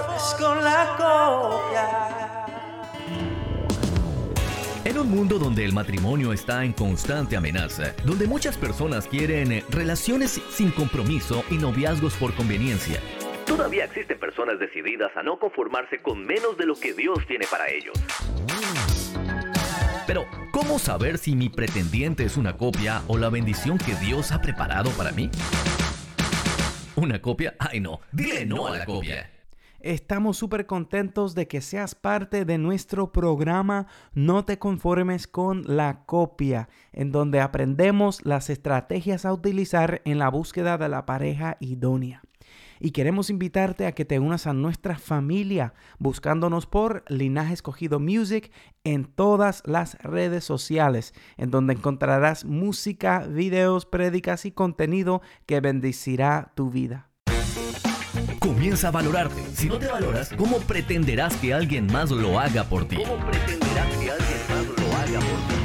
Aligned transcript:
conformes 0.00 0.34
con 0.38 0.64
la 0.64 0.96
copia. 0.96 2.46
En 4.84 4.98
un 4.98 5.10
mundo 5.10 5.38
donde 5.38 5.64
el 5.64 5.72
matrimonio 5.72 6.32
está 6.32 6.64
en 6.64 6.72
constante 6.72 7.36
amenaza, 7.36 7.94
donde 8.04 8.26
muchas 8.26 8.56
personas 8.56 9.06
quieren 9.06 9.62
relaciones 9.68 10.40
sin 10.50 10.70
compromiso 10.70 11.44
y 11.50 11.58
noviazgos 11.58 12.14
por 12.14 12.34
conveniencia, 12.34 13.00
todavía 13.46 13.84
existen 13.84 14.18
personas 14.18 14.58
decididas 14.58 15.10
a 15.16 15.22
no 15.22 15.38
conformarse 15.38 15.98
con 15.98 16.24
menos 16.24 16.56
de 16.56 16.66
lo 16.66 16.74
que 16.74 16.94
Dios 16.94 17.18
tiene 17.28 17.46
para 17.50 17.68
ellos. 17.68 17.94
Pero, 20.06 20.26
¿cómo 20.50 20.78
saber 20.78 21.18
si 21.18 21.36
mi 21.36 21.48
pretendiente 21.50 22.24
es 22.24 22.36
una 22.36 22.56
copia 22.56 23.02
o 23.06 23.16
la 23.16 23.28
bendición 23.28 23.78
que 23.78 23.94
Dios 23.94 24.32
ha 24.32 24.40
preparado 24.40 24.90
para 24.92 25.12
mí? 25.12 25.30
¿Una 26.96 27.20
copia? 27.20 27.54
Ay 27.58 27.80
no, 27.80 28.00
dile 28.10 28.44
no 28.44 28.66
a 28.66 28.78
la 28.78 28.84
copia. 28.84 29.30
Estamos 29.82 30.36
súper 30.36 30.66
contentos 30.66 31.34
de 31.34 31.48
que 31.48 31.62
seas 31.62 31.94
parte 31.94 32.44
de 32.44 32.58
nuestro 32.58 33.12
programa 33.12 33.86
No 34.12 34.44
te 34.44 34.58
conformes 34.58 35.26
con 35.26 35.62
la 35.66 36.04
copia, 36.04 36.68
en 36.92 37.12
donde 37.12 37.40
aprendemos 37.40 38.24
las 38.26 38.50
estrategias 38.50 39.24
a 39.24 39.32
utilizar 39.32 40.02
en 40.04 40.18
la 40.18 40.28
búsqueda 40.28 40.76
de 40.76 40.90
la 40.90 41.06
pareja 41.06 41.56
idónea. 41.60 42.22
Y 42.78 42.90
queremos 42.90 43.30
invitarte 43.30 43.86
a 43.86 43.92
que 43.92 44.04
te 44.04 44.18
unas 44.18 44.46
a 44.46 44.52
nuestra 44.52 44.98
familia 44.98 45.72
buscándonos 45.98 46.66
por 46.66 47.02
Linaje 47.08 47.54
Escogido 47.54 48.00
Music 48.00 48.52
en 48.84 49.06
todas 49.06 49.62
las 49.64 49.98
redes 50.02 50.44
sociales, 50.44 51.14
en 51.38 51.50
donde 51.50 51.72
encontrarás 51.72 52.44
música, 52.44 53.20
videos, 53.26 53.86
prédicas 53.86 54.44
y 54.44 54.52
contenido 54.52 55.22
que 55.46 55.60
bendecirá 55.60 56.52
tu 56.54 56.70
vida. 56.70 57.09
Comienza 58.60 58.88
a 58.88 58.90
valorarte. 58.90 59.42
Si 59.54 59.70
no 59.70 59.78
te 59.78 59.86
valoras, 59.86 60.34
¿cómo 60.36 60.58
pretenderás 60.58 61.34
que 61.36 61.54
alguien 61.54 61.86
más 61.86 62.10
lo 62.10 62.38
haga 62.38 62.62
por 62.62 62.86
ti? 62.86 62.96
¿Cómo 62.96 63.16
pretenderás 63.24 63.96
que 63.96 64.10
alguien 64.10 64.38
más 64.50 64.66
lo 64.66 64.96
haga 64.98 65.18
por 65.20 65.38
ti? 65.48 65.60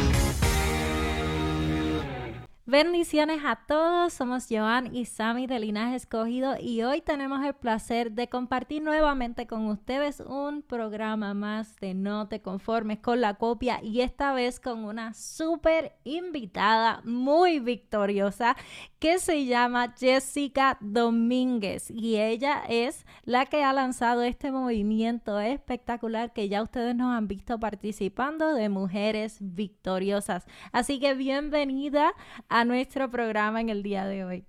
Bendiciones 2.68 3.42
a 3.46 3.58
todos, 3.68 4.12
somos 4.12 4.48
Joan 4.50 4.96
y 4.96 5.06
Sammy 5.06 5.46
de 5.46 5.60
Linaje 5.60 5.96
Escogido 5.96 6.56
y 6.60 6.84
hoy 6.84 7.00
tenemos 7.00 7.46
el 7.46 7.54
placer 7.54 8.14
de 8.14 8.28
compartir 8.28 8.82
nuevamente 8.82 9.46
con 9.46 9.68
ustedes 9.68 10.20
un 10.20 10.64
programa 10.64 11.34
más 11.34 11.76
de 11.76 11.94
No 11.94 12.28
te 12.28 12.42
conformes 12.42 13.00
con 13.00 13.22
la 13.22 13.36
copia 13.36 13.84
y 13.84 14.02
esta 14.02 14.34
vez 14.34 14.60
con 14.60 14.84
una 14.84 15.14
súper 15.14 15.96
invitada 16.06 17.02
muy 17.04 17.60
victoriosa 17.60 18.58
que 19.06 19.20
se 19.20 19.46
llama 19.46 19.94
Jessica 19.96 20.80
Domínguez 20.82 21.92
y 21.92 22.18
ella 22.18 22.64
es 22.68 23.06
la 23.24 23.46
que 23.46 23.64
ha 23.64 23.72
lanzado 23.72 24.24
este 24.24 24.52
movimiento 24.52 25.40
espectacular 25.40 26.34
que 26.34 26.50
ya 26.50 26.64
ustedes 26.64 26.96
nos 26.96 27.16
han 27.16 27.28
visto 27.28 27.60
participando 27.60 28.56
de 28.56 28.68
mujeres 28.68 29.38
victoriosas. 29.42 30.48
Así 30.72 31.00
que 31.00 31.14
bienvenida 31.14 32.16
a 32.50 32.66
nuestro 32.66 33.12
programa 33.12 33.62
en 33.62 33.70
el 33.70 33.84
día 33.84 34.08
de 34.08 34.26
hoy. 34.26 34.46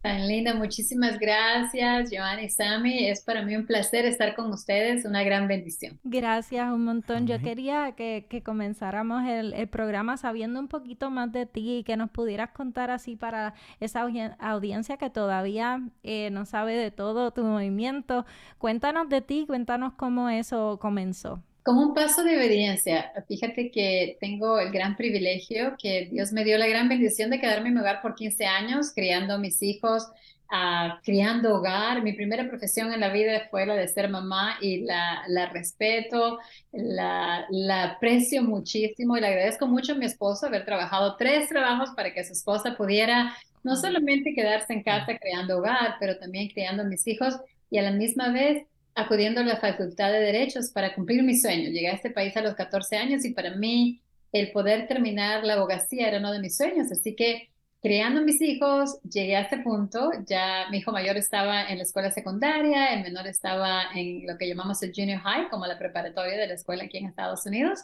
Tan 0.00 0.28
linda, 0.28 0.54
muchísimas 0.54 1.18
gracias, 1.18 2.10
Joanny 2.12 2.44
y 2.44 2.50
Sammy. 2.50 3.08
Es 3.08 3.24
para 3.24 3.42
mí 3.42 3.56
un 3.56 3.66
placer 3.66 4.04
estar 4.04 4.36
con 4.36 4.52
ustedes, 4.52 5.04
una 5.04 5.24
gran 5.24 5.48
bendición. 5.48 5.98
Gracias 6.04 6.72
un 6.72 6.84
montón. 6.84 7.26
Yo 7.26 7.40
quería 7.40 7.92
que, 7.96 8.42
comenzáramos 8.44 9.26
el, 9.26 9.52
el, 9.54 9.68
programa 9.68 10.16
sabiendo 10.16 10.60
un 10.60 10.68
poquito 10.68 11.10
más 11.10 11.32
de 11.32 11.46
ti 11.46 11.78
y 11.78 11.82
que 11.82 11.96
nos 11.96 12.10
pudieras 12.10 12.50
contar 12.50 12.92
así 12.92 13.16
para 13.16 13.54
esa 13.80 14.06
audiencia 14.38 14.96
que 14.98 15.10
todavía 15.10 15.82
eh, 16.04 16.30
no 16.30 16.44
sabe 16.44 16.76
de 16.76 16.92
todo 16.92 17.32
tu 17.32 17.42
movimiento. 17.42 18.24
Cuéntanos 18.58 19.08
de 19.08 19.20
ti, 19.20 19.46
cuéntanos 19.48 19.94
cómo 19.94 20.28
eso 20.28 20.78
comenzó. 20.80 21.42
Como 21.62 21.82
un 21.82 21.94
paso 21.94 22.24
de 22.24 22.36
obediencia, 22.36 23.12
fíjate 23.26 23.70
que 23.70 24.16
tengo 24.20 24.58
el 24.58 24.70
gran 24.72 24.96
privilegio 24.96 25.76
que 25.80 26.08
Dios 26.10 26.32
me 26.32 26.44
dio 26.44 26.56
la 26.56 26.66
gran 26.66 26.88
bendición 26.88 27.30
de 27.30 27.40
quedarme 27.40 27.68
en 27.68 27.74
mi 27.74 27.80
hogar 27.80 28.00
por 28.00 28.14
15 28.14 28.46
años, 28.46 28.92
criando 28.94 29.34
a 29.34 29.38
mis 29.38 29.62
hijos, 29.62 30.08
uh, 30.50 31.00
criando 31.02 31.56
hogar. 31.56 32.02
Mi 32.02 32.14
primera 32.14 32.48
profesión 32.48 32.92
en 32.92 33.00
la 33.00 33.10
vida 33.10 33.48
fue 33.50 33.66
la 33.66 33.74
de 33.74 33.88
ser 33.88 34.08
mamá 34.08 34.56
y 34.60 34.78
la, 34.78 35.22
la 35.28 35.46
respeto, 35.46 36.38
la, 36.72 37.46
la, 37.50 37.84
aprecio 37.84 38.42
muchísimo 38.42 39.16
y 39.16 39.20
le 39.20 39.26
agradezco 39.26 39.66
mucho 39.66 39.92
a 39.92 39.96
mi 39.96 40.06
esposo 40.06 40.46
haber 40.46 40.64
trabajado 40.64 41.16
tres 41.16 41.48
trabajos 41.48 41.90
para 41.94 42.14
que 42.14 42.24
su 42.24 42.32
esposa 42.32 42.76
pudiera 42.76 43.36
no 43.62 43.76
solamente 43.76 44.34
quedarse 44.34 44.72
en 44.72 44.82
casa 44.82 45.18
creando 45.18 45.58
hogar, 45.58 45.96
pero 46.00 46.16
también 46.18 46.48
criando 46.48 46.82
a 46.82 46.86
mis 46.86 47.06
hijos 47.06 47.36
y 47.70 47.78
a 47.78 47.82
la 47.82 47.90
misma 47.90 48.32
vez 48.32 48.64
acudiendo 48.98 49.40
a 49.40 49.44
la 49.44 49.56
Facultad 49.56 50.10
de 50.10 50.18
Derechos 50.18 50.70
para 50.72 50.94
cumplir 50.94 51.22
mi 51.22 51.38
sueño. 51.38 51.70
Llegué 51.70 51.88
a 51.88 51.92
este 51.92 52.10
país 52.10 52.36
a 52.36 52.42
los 52.42 52.54
14 52.54 52.96
años 52.96 53.24
y 53.24 53.32
para 53.32 53.54
mí 53.54 54.00
el 54.32 54.50
poder 54.50 54.88
terminar 54.88 55.44
la 55.44 55.54
abogacía 55.54 56.08
era 56.08 56.18
uno 56.18 56.32
de 56.32 56.40
mis 56.40 56.56
sueños. 56.56 56.90
Así 56.90 57.14
que 57.14 57.48
creando 57.80 58.22
mis 58.22 58.42
hijos, 58.42 58.98
llegué 59.02 59.36
a 59.36 59.42
este 59.42 59.58
punto. 59.58 60.10
Ya 60.26 60.66
mi 60.70 60.78
hijo 60.78 60.90
mayor 60.90 61.16
estaba 61.16 61.68
en 61.68 61.78
la 61.78 61.84
escuela 61.84 62.10
secundaria, 62.10 62.92
el 62.92 63.04
menor 63.04 63.28
estaba 63.28 63.84
en 63.94 64.26
lo 64.26 64.36
que 64.36 64.48
llamamos 64.48 64.82
el 64.82 64.92
junior 64.94 65.20
high, 65.20 65.48
como 65.48 65.66
la 65.66 65.78
preparatoria 65.78 66.36
de 66.36 66.48
la 66.48 66.54
escuela 66.54 66.82
aquí 66.84 66.98
en 66.98 67.06
Estados 67.06 67.46
Unidos. 67.46 67.80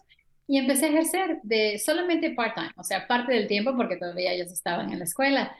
Y 0.48 0.58
empecé 0.58 0.86
a 0.86 0.88
ejercer 0.88 1.38
de 1.44 1.78
solamente 1.78 2.30
part-time, 2.32 2.72
o 2.76 2.82
sea, 2.82 3.06
parte 3.06 3.32
del 3.32 3.46
tiempo 3.46 3.76
porque 3.76 3.96
todavía 3.96 4.32
ellos 4.32 4.52
estaban 4.52 4.92
en 4.92 4.98
la 4.98 5.04
escuela. 5.04 5.56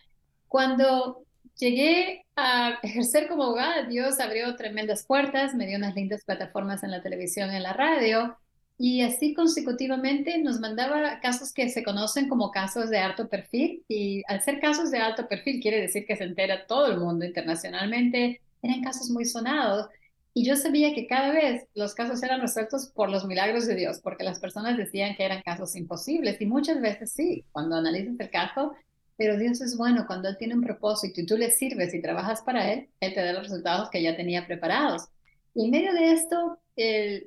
Cuando 0.48 1.24
llegué 1.58 2.24
a 2.36 2.78
ejercer 2.82 3.28
como 3.28 3.44
abogada, 3.44 3.82
Dios 3.86 4.20
abrió 4.20 4.54
tremendas 4.56 5.04
puertas, 5.04 5.54
me 5.54 5.66
dio 5.66 5.78
unas 5.78 5.94
lindas 5.94 6.24
plataformas 6.24 6.82
en 6.82 6.90
la 6.90 7.02
televisión, 7.02 7.50
en 7.50 7.62
la 7.62 7.72
radio, 7.72 8.36
y 8.76 9.02
así 9.02 9.34
consecutivamente 9.34 10.38
nos 10.38 10.58
mandaba 10.58 11.20
casos 11.20 11.52
que 11.52 11.68
se 11.68 11.84
conocen 11.84 12.28
como 12.28 12.50
casos 12.50 12.90
de 12.90 12.98
alto 12.98 13.28
perfil, 13.28 13.84
y 13.88 14.22
al 14.26 14.42
ser 14.42 14.60
casos 14.60 14.90
de 14.90 14.98
alto 14.98 15.28
perfil 15.28 15.60
quiere 15.60 15.80
decir 15.80 16.06
que 16.06 16.16
se 16.16 16.24
entera 16.24 16.66
todo 16.66 16.88
el 16.88 16.98
mundo 16.98 17.24
internacionalmente, 17.24 18.40
eran 18.62 18.82
casos 18.82 19.10
muy 19.10 19.24
sonados. 19.24 19.88
Y 20.36 20.44
yo 20.44 20.56
sabía 20.56 20.92
que 20.94 21.06
cada 21.06 21.30
vez 21.30 21.68
los 21.74 21.94
casos 21.94 22.20
eran 22.24 22.40
resueltos 22.40 22.88
por 22.88 23.08
los 23.08 23.24
milagros 23.24 23.66
de 23.66 23.76
Dios, 23.76 24.00
porque 24.02 24.24
las 24.24 24.40
personas 24.40 24.76
decían 24.76 25.14
que 25.14 25.24
eran 25.24 25.42
casos 25.42 25.76
imposibles. 25.76 26.40
Y 26.40 26.46
muchas 26.46 26.80
veces 26.80 27.12
sí, 27.12 27.44
cuando 27.52 27.76
analizas 27.76 28.18
el 28.18 28.30
caso, 28.30 28.74
pero 29.16 29.38
Dios 29.38 29.60
es 29.60 29.76
bueno 29.76 30.06
cuando 30.06 30.28
Él 30.28 30.36
tiene 30.36 30.54
un 30.54 30.62
propósito 30.62 31.20
y 31.20 31.26
tú 31.26 31.36
le 31.36 31.50
sirves 31.50 31.94
y 31.94 32.02
trabajas 32.02 32.42
para 32.42 32.72
Él, 32.72 32.88
Él 33.00 33.14
te 33.14 33.22
da 33.22 33.32
los 33.32 33.44
resultados 33.44 33.90
que 33.90 34.02
ya 34.02 34.16
tenía 34.16 34.46
preparados. 34.46 35.08
Y 35.54 35.66
en 35.66 35.70
medio 35.70 35.92
de 35.92 36.12
esto, 36.12 36.58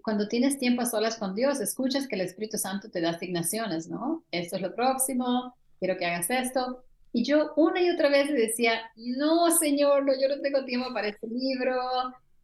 cuando 0.04 0.28
tienes 0.28 0.60
tiempo 0.60 0.82
a 0.82 0.86
solas 0.86 1.18
con 1.18 1.34
Dios, 1.34 1.62
escuchas 1.62 2.08
que 2.08 2.16
el 2.16 2.22
Espíritu 2.22 2.58
Santo 2.58 2.90
te 2.90 3.00
da 3.00 3.12
asignaciones, 3.12 3.88
¿no? 3.88 4.26
Esto 4.32 4.58
es 4.58 4.62
lo 4.62 4.76
próximo, 4.76 5.56
quiero 5.80 5.98
que 5.98 6.06
hagas 6.06 6.30
esto. 6.30 6.84
Y 7.14 7.24
yo 7.24 7.54
una 7.56 7.82
y 7.82 7.90
otra 7.90 8.10
vez 8.10 8.30
le 8.30 8.40
decía, 8.42 8.82
no, 8.96 9.50
Señor, 9.52 10.06
no, 10.06 10.12
yo 10.20 10.28
no 10.28 10.42
tengo 10.42 10.66
tiempo 10.66 10.94
para 10.94 11.08
este 11.08 11.28
libro. 11.28 11.74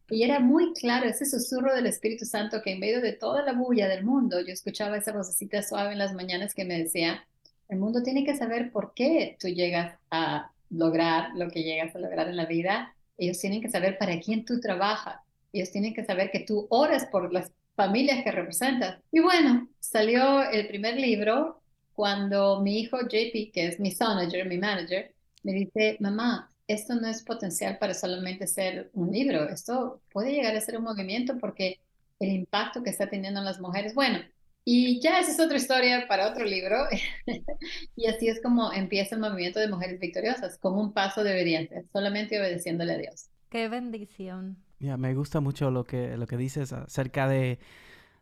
Y 0.09 0.23
era 0.23 0.39
muy 0.39 0.73
claro 0.73 1.05
ese 1.05 1.25
susurro 1.25 1.75
del 1.75 1.87
Espíritu 1.87 2.25
Santo 2.25 2.61
que 2.61 2.71
en 2.71 2.79
medio 2.79 3.01
de 3.01 3.13
toda 3.13 3.43
la 3.43 3.51
bulla 3.51 3.89
del 3.89 4.05
mundo, 4.05 4.39
yo 4.39 4.53
escuchaba 4.53 4.97
esa 4.97 5.11
vocecita 5.11 5.61
suave 5.63 5.91
en 5.91 5.99
las 5.99 6.13
mañanas 6.13 6.53
que 6.53 6.63
me 6.63 6.77
decía, 6.77 7.25
el 7.73 7.79
mundo 7.79 8.03
tiene 8.03 8.23
que 8.23 8.35
saber 8.35 8.71
por 8.71 8.93
qué 8.93 9.37
tú 9.39 9.47
llegas 9.47 9.97
a 10.11 10.51
lograr 10.69 11.31
lo 11.35 11.49
que 11.49 11.63
llegas 11.63 11.95
a 11.95 11.99
lograr 11.99 12.27
en 12.27 12.37
la 12.37 12.45
vida. 12.45 12.95
Ellos 13.17 13.39
tienen 13.39 13.61
que 13.61 13.69
saber 13.69 13.97
para 13.97 14.19
quién 14.19 14.45
tú 14.45 14.59
trabajas. 14.59 15.17
Ellos 15.51 15.71
tienen 15.71 15.93
que 15.93 16.05
saber 16.05 16.31
que 16.31 16.39
tú 16.39 16.67
oras 16.69 17.05
por 17.07 17.31
las 17.33 17.51
familias 17.75 18.23
que 18.23 18.31
representas. 18.31 18.99
Y 19.11 19.19
bueno, 19.19 19.67
salió 19.79 20.49
el 20.49 20.67
primer 20.67 20.95
libro 20.95 21.61
cuando 21.93 22.61
mi 22.61 22.79
hijo 22.79 22.99
JP, 23.01 23.51
que 23.51 23.67
es 23.67 23.79
mi 23.79 23.93
manager, 23.99 24.47
mi 24.47 24.57
manager, 24.57 25.13
me 25.43 25.53
dice, 25.53 25.97
mamá, 25.99 26.49
esto 26.67 26.95
no 26.95 27.07
es 27.07 27.23
potencial 27.23 27.77
para 27.77 27.93
solamente 27.93 28.47
ser 28.47 28.89
un 28.93 29.11
libro, 29.11 29.49
esto 29.49 30.01
puede 30.11 30.31
llegar 30.31 30.55
a 30.55 30.61
ser 30.61 30.77
un 30.77 30.85
movimiento 30.85 31.37
porque 31.37 31.79
el 32.19 32.29
impacto 32.31 32.83
que 32.83 32.89
está 32.89 33.09
teniendo 33.09 33.39
en 33.41 33.45
las 33.45 33.59
mujeres, 33.59 33.93
bueno, 33.93 34.19
y 34.65 34.99
ya 35.01 35.19
esa 35.19 35.31
es 35.31 35.39
otra 35.39 35.57
historia 35.57 36.05
para 36.07 36.29
otro 36.29 36.45
libro. 36.45 36.85
y 37.95 38.07
así 38.07 38.27
es 38.27 38.41
como 38.41 38.71
empieza 38.71 39.15
el 39.15 39.21
movimiento 39.21 39.59
de 39.59 39.67
mujeres 39.67 39.99
victoriosas, 39.99 40.57
como 40.57 40.81
un 40.81 40.93
paso 40.93 41.23
de 41.23 41.31
obediencia, 41.31 41.83
solamente 41.91 42.39
obedeciéndole 42.39 42.93
a 42.93 42.97
Dios. 42.97 43.29
Qué 43.49 43.67
bendición. 43.69 44.57
Ya, 44.79 44.97
me 44.97 45.13
gusta 45.13 45.39
mucho 45.39 45.71
lo 45.71 45.83
que, 45.83 46.17
lo 46.17 46.27
que 46.27 46.37
dices 46.37 46.73
acerca 46.73 47.27
de, 47.27 47.59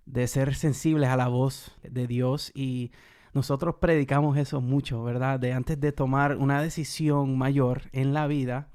de 0.06 0.28
ser 0.28 0.56
sensibles 0.56 1.10
a 1.10 1.18
la 1.18 1.28
voz 1.28 1.76
de 1.84 2.08
Dios 2.08 2.52
y 2.54 2.92
nosotros 3.34 3.76
predicamos 3.80 4.38
eso 4.38 4.62
mucho, 4.62 5.04
¿verdad? 5.04 5.40
De 5.40 5.54
antes 5.54 5.80
de 5.80 5.92
tomar 5.92 6.38
una 6.38 6.62
decisión 6.62 7.38
mayor 7.38 7.84
en 7.94 8.14
la 8.14 8.28
vida, 8.28 8.70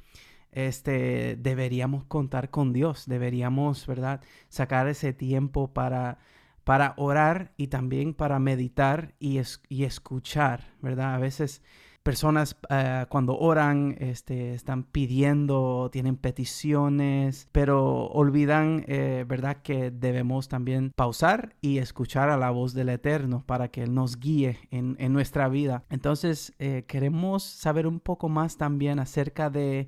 este, 0.52 1.36
deberíamos 1.36 2.04
contar 2.04 2.48
con 2.50 2.72
Dios, 2.72 3.04
deberíamos, 3.06 3.86
¿verdad? 3.86 4.22
Sacar 4.48 4.88
ese 4.88 5.12
tiempo 5.12 5.72
para 5.74 6.18
para 6.66 6.94
orar 6.96 7.52
y 7.56 7.68
también 7.68 8.12
para 8.12 8.40
meditar 8.40 9.14
y, 9.20 9.40
y 9.68 9.84
escuchar, 9.84 10.64
¿verdad? 10.82 11.14
A 11.14 11.18
veces 11.18 11.62
personas 12.02 12.56
eh, 12.70 13.06
cuando 13.08 13.38
oran 13.38 13.96
este, 14.00 14.52
están 14.52 14.82
pidiendo, 14.82 15.90
tienen 15.92 16.16
peticiones, 16.16 17.48
pero 17.52 18.06
olvidan, 18.06 18.84
eh, 18.88 19.24
¿verdad?, 19.28 19.58
que 19.62 19.92
debemos 19.92 20.48
también 20.48 20.90
pausar 20.96 21.54
y 21.60 21.78
escuchar 21.78 22.30
a 22.30 22.36
la 22.36 22.50
voz 22.50 22.74
del 22.74 22.88
Eterno 22.88 23.44
para 23.46 23.68
que 23.68 23.84
Él 23.84 23.94
nos 23.94 24.18
guíe 24.18 24.58
en, 24.72 24.96
en 24.98 25.12
nuestra 25.12 25.48
vida. 25.48 25.84
Entonces, 25.88 26.52
eh, 26.58 26.82
queremos 26.88 27.44
saber 27.44 27.86
un 27.86 28.00
poco 28.00 28.28
más 28.28 28.56
también 28.56 28.98
acerca 28.98 29.50
de 29.50 29.86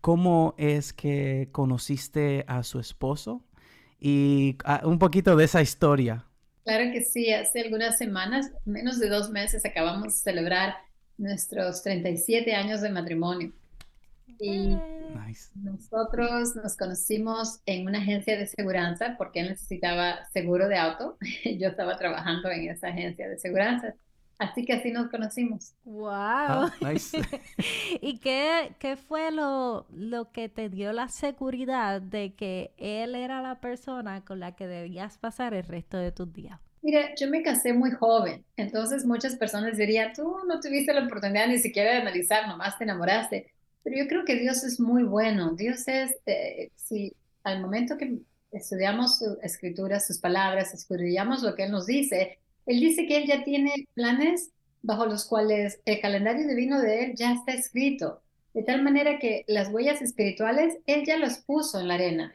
cómo 0.00 0.54
es 0.56 0.94
que 0.94 1.50
conociste 1.52 2.46
a 2.48 2.62
su 2.62 2.78
esposo 2.78 3.42
y 4.06 4.58
ah, 4.66 4.82
un 4.84 4.98
poquito 4.98 5.34
de 5.34 5.46
esa 5.46 5.62
historia. 5.62 6.26
Claro 6.62 6.92
que 6.92 7.02
sí, 7.02 7.32
hace 7.32 7.62
algunas 7.62 7.96
semanas, 7.96 8.52
menos 8.66 9.00
de 9.00 9.08
dos 9.08 9.30
meses, 9.30 9.64
acabamos 9.64 10.12
de 10.12 10.30
celebrar 10.30 10.74
nuestros 11.16 11.82
37 11.82 12.54
años 12.54 12.82
de 12.82 12.90
matrimonio. 12.90 13.52
Y 14.38 14.76
nosotros 15.54 16.54
nos 16.54 16.76
conocimos 16.76 17.60
en 17.64 17.86
una 17.86 17.98
agencia 17.98 18.36
de 18.36 18.46
seguridad 18.46 19.16
porque 19.16 19.40
él 19.40 19.48
necesitaba 19.48 20.26
seguro 20.34 20.68
de 20.68 20.76
auto. 20.76 21.16
Yo 21.58 21.68
estaba 21.68 21.96
trabajando 21.96 22.50
en 22.50 22.68
esa 22.68 22.88
agencia 22.88 23.26
de 23.26 23.38
seguridad. 23.38 23.94
Así 24.38 24.64
que 24.64 24.72
así 24.74 24.90
nos 24.90 25.08
conocimos. 25.10 25.74
¡Wow! 25.84 26.10
Ah, 26.10 26.72
¿Y 28.00 28.18
qué, 28.18 28.74
qué 28.78 28.96
fue 28.96 29.30
lo, 29.30 29.86
lo, 29.90 30.32
que 30.32 30.48
te 30.48 30.68
dio 30.68 30.92
la 30.92 31.08
seguridad 31.08 32.02
de 32.02 32.34
que 32.34 32.72
él 32.76 33.14
era 33.14 33.42
la 33.42 33.60
persona 33.60 34.24
con 34.24 34.40
la 34.40 34.56
que 34.56 34.66
debías 34.66 35.18
pasar 35.18 35.54
el 35.54 35.64
resto 35.64 35.98
de 35.98 36.12
tus 36.12 36.32
días? 36.32 36.60
Mira, 36.82 37.14
yo 37.14 37.30
me 37.30 37.42
casé 37.42 37.72
muy 37.72 37.92
joven, 37.92 38.44
entonces 38.56 39.06
muchas 39.06 39.36
personas 39.36 39.78
dirían, 39.78 40.12
tú 40.12 40.36
no 40.46 40.60
tuviste 40.60 40.92
la 40.92 41.06
oportunidad 41.06 41.48
ni 41.48 41.58
siquiera 41.58 41.92
de 41.92 42.02
analizar, 42.02 42.46
nomás 42.46 42.76
te 42.76 42.84
enamoraste. 42.84 43.54
Pero 43.82 43.96
yo 43.96 44.08
creo 44.08 44.24
que 44.24 44.36
Dios 44.36 44.64
es 44.64 44.80
muy 44.80 45.04
bueno. 45.04 45.54
Dios 45.54 45.86
es, 45.88 46.16
eh, 46.26 46.70
si 46.74 47.14
al 47.42 47.60
momento 47.60 47.96
que 47.96 48.18
estudiamos 48.50 49.18
su 49.18 49.38
escritura, 49.42 50.00
sus 50.00 50.18
palabras, 50.18 50.72
estudiamos 50.74 51.42
lo 51.42 51.54
que 51.54 51.64
Él 51.64 51.70
nos 51.70 51.86
dice, 51.86 52.38
Él 52.66 52.80
dice 52.80 53.06
que 53.06 53.18
Él 53.18 53.26
ya 53.26 53.44
tiene 53.44 53.72
planes 53.94 54.50
bajo 54.82 55.06
los 55.06 55.24
cuales 55.24 55.80
el 55.84 56.00
calendario 56.00 56.46
divino 56.46 56.80
de 56.80 57.04
Él 57.04 57.14
ya 57.16 57.32
está 57.32 57.52
escrito. 57.52 58.20
De 58.52 58.62
tal 58.62 58.82
manera 58.82 59.18
que 59.18 59.44
las 59.48 59.68
huellas 59.68 60.00
espirituales, 60.00 60.76
Él 60.86 61.04
ya 61.06 61.18
las 61.18 61.38
puso 61.38 61.80
en 61.80 61.88
la 61.88 61.94
arena. 61.94 62.32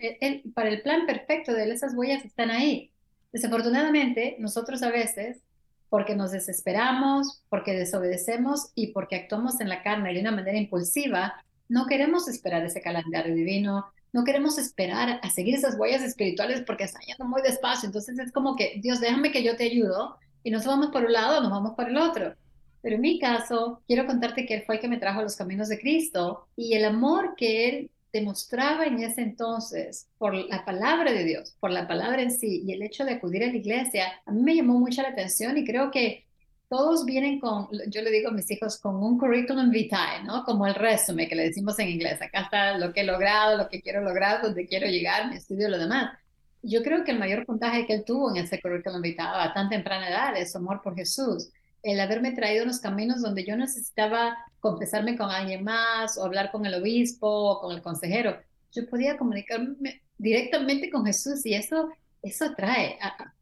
para 0.53 0.69
el 0.69 0.81
plan 0.81 1.05
perfecto 1.05 1.53
de 1.53 1.63
Él, 1.63 1.71
esas 1.71 1.93
huellas 1.95 2.25
están 2.25 2.51
ahí. 2.51 2.91
Desafortunadamente, 3.31 4.35
nosotros 4.39 4.81
a 4.83 4.91
veces, 4.91 5.37
porque 5.89 6.15
nos 6.15 6.31
desesperamos, 6.31 7.43
porque 7.49 7.73
desobedecemos 7.73 8.71
y 8.75 8.87
porque 8.87 9.15
actuamos 9.15 9.61
en 9.61 9.69
la 9.69 9.83
carne 9.83 10.13
de 10.13 10.19
una 10.19 10.31
manera 10.31 10.57
impulsiva, 10.57 11.43
no 11.69 11.85
queremos 11.85 12.27
esperar 12.27 12.65
ese 12.65 12.81
calendario 12.81 13.33
divino, 13.35 13.85
no 14.11 14.23
queremos 14.23 14.57
esperar 14.57 15.19
a 15.21 15.29
seguir 15.29 15.55
esas 15.55 15.77
huellas 15.77 16.01
espirituales 16.01 16.63
porque 16.65 16.85
están 16.85 17.01
yendo 17.03 17.25
muy 17.25 17.41
despacio. 17.41 17.87
Entonces 17.87 18.17
es 18.19 18.31
como 18.31 18.55
que, 18.55 18.79
Dios, 18.81 18.99
déjame 18.99 19.31
que 19.31 19.43
yo 19.43 19.55
te 19.55 19.65
ayudo 19.65 20.17
y 20.43 20.51
nos 20.51 20.65
vamos 20.65 20.87
por 20.87 21.05
un 21.05 21.13
lado, 21.13 21.41
nos 21.41 21.51
vamos 21.51 21.73
por 21.75 21.89
el 21.89 21.97
otro. 21.97 22.33
Pero 22.81 22.95
en 22.95 23.01
mi 23.01 23.19
caso, 23.19 23.81
quiero 23.87 24.05
contarte 24.07 24.45
que 24.45 24.55
Él 24.55 24.63
fue 24.65 24.75
el 24.75 24.81
que 24.81 24.87
me 24.87 24.97
trajo 24.97 25.19
a 25.19 25.23
los 25.23 25.35
caminos 25.35 25.67
de 25.67 25.79
Cristo 25.79 26.47
y 26.55 26.73
el 26.73 26.85
amor 26.85 27.35
que 27.35 27.69
Él 27.69 27.91
demostraba 28.11 28.85
en 28.85 28.99
ese 28.99 29.21
entonces 29.21 30.07
por 30.17 30.33
la 30.33 30.65
palabra 30.65 31.11
de 31.11 31.23
Dios, 31.25 31.55
por 31.59 31.71
la 31.71 31.87
palabra 31.87 32.21
en 32.21 32.31
sí 32.31 32.63
y 32.65 32.73
el 32.73 32.81
hecho 32.81 33.05
de 33.05 33.13
acudir 33.13 33.43
a 33.43 33.47
la 33.47 33.55
iglesia, 33.55 34.21
a 34.25 34.31
mí 34.31 34.41
me 34.41 34.55
llamó 34.55 34.79
mucha 34.79 35.03
la 35.03 35.09
atención 35.09 35.57
y 35.57 35.65
creo 35.65 35.91
que 35.91 36.25
todos 36.69 37.05
vienen 37.05 37.39
con, 37.39 37.67
yo 37.87 38.01
le 38.01 38.11
digo 38.11 38.29
a 38.29 38.33
mis 38.33 38.49
hijos, 38.51 38.79
con 38.79 38.95
un 38.95 39.17
curriculum 39.17 39.71
vitae, 39.71 40.23
¿no? 40.23 40.43
Como 40.43 40.67
el 40.67 40.75
resumen 40.75 41.27
que 41.27 41.35
le 41.35 41.45
decimos 41.45 41.79
en 41.79 41.89
inglés. 41.89 42.21
Acá 42.21 42.41
está 42.41 42.77
lo 42.77 42.93
que 42.93 43.01
he 43.01 43.03
logrado, 43.03 43.57
lo 43.57 43.67
que 43.69 43.81
quiero 43.81 44.01
lograr, 44.01 44.41
donde 44.41 44.67
quiero 44.67 44.87
llegar, 44.87 45.29
mi 45.29 45.37
estudio, 45.37 45.67
lo 45.67 45.77
demás. 45.77 46.17
Yo 46.61 46.83
creo 46.83 47.03
que 47.03 47.11
el 47.11 47.19
mayor 47.19 47.45
puntaje 47.45 47.85
que 47.85 47.93
él 47.93 48.03
tuvo 48.05 48.29
en 48.29 48.37
ese 48.43 48.61
currículum 48.61 49.01
vitae 49.01 49.25
a 49.25 49.53
tan 49.53 49.69
temprana 49.69 50.09
edad 50.09 50.37
es 50.37 50.51
su 50.51 50.59
amor 50.59 50.81
por 50.81 50.95
Jesús 50.95 51.49
el 51.83 51.99
haberme 51.99 52.31
traído 52.31 52.63
unos 52.63 52.79
caminos 52.79 53.21
donde 53.21 53.45
yo 53.45 53.55
necesitaba 53.55 54.37
confesarme 54.59 55.17
con 55.17 55.29
alguien 55.29 55.63
más 55.63 56.17
o 56.17 56.25
hablar 56.25 56.51
con 56.51 56.65
el 56.65 56.75
obispo 56.75 57.27
o 57.27 57.61
con 57.61 57.75
el 57.75 57.81
consejero. 57.81 58.37
Yo 58.71 58.87
podía 58.89 59.17
comunicarme 59.17 60.01
directamente 60.17 60.89
con 60.89 61.05
Jesús 61.05 61.45
y 61.45 61.53
eso, 61.53 61.89
eso 62.21 62.45
atrae 62.45 62.97
a, 63.01 63.33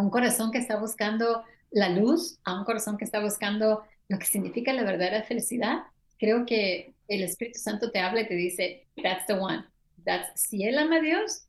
un 0.00 0.10
corazón 0.10 0.50
que 0.50 0.58
está 0.58 0.76
buscando 0.78 1.42
la 1.70 1.88
luz, 1.88 2.38
a 2.44 2.58
un 2.58 2.64
corazón 2.64 2.96
que 2.96 3.04
está 3.04 3.20
buscando 3.20 3.82
lo 4.08 4.18
que 4.18 4.26
significa 4.26 4.72
la 4.72 4.84
verdadera 4.84 5.22
felicidad. 5.22 5.84
Creo 6.18 6.46
que 6.46 6.94
el 7.08 7.22
Espíritu 7.22 7.58
Santo 7.58 7.90
te 7.90 7.98
habla 7.98 8.22
y 8.22 8.28
te 8.28 8.34
dice, 8.34 8.86
that's 9.02 9.26
the 9.26 9.34
one. 9.34 9.64
That's, 10.04 10.40
si 10.40 10.64
Él 10.64 10.78
ama 10.78 10.96
a 10.96 11.00
Dios, 11.00 11.46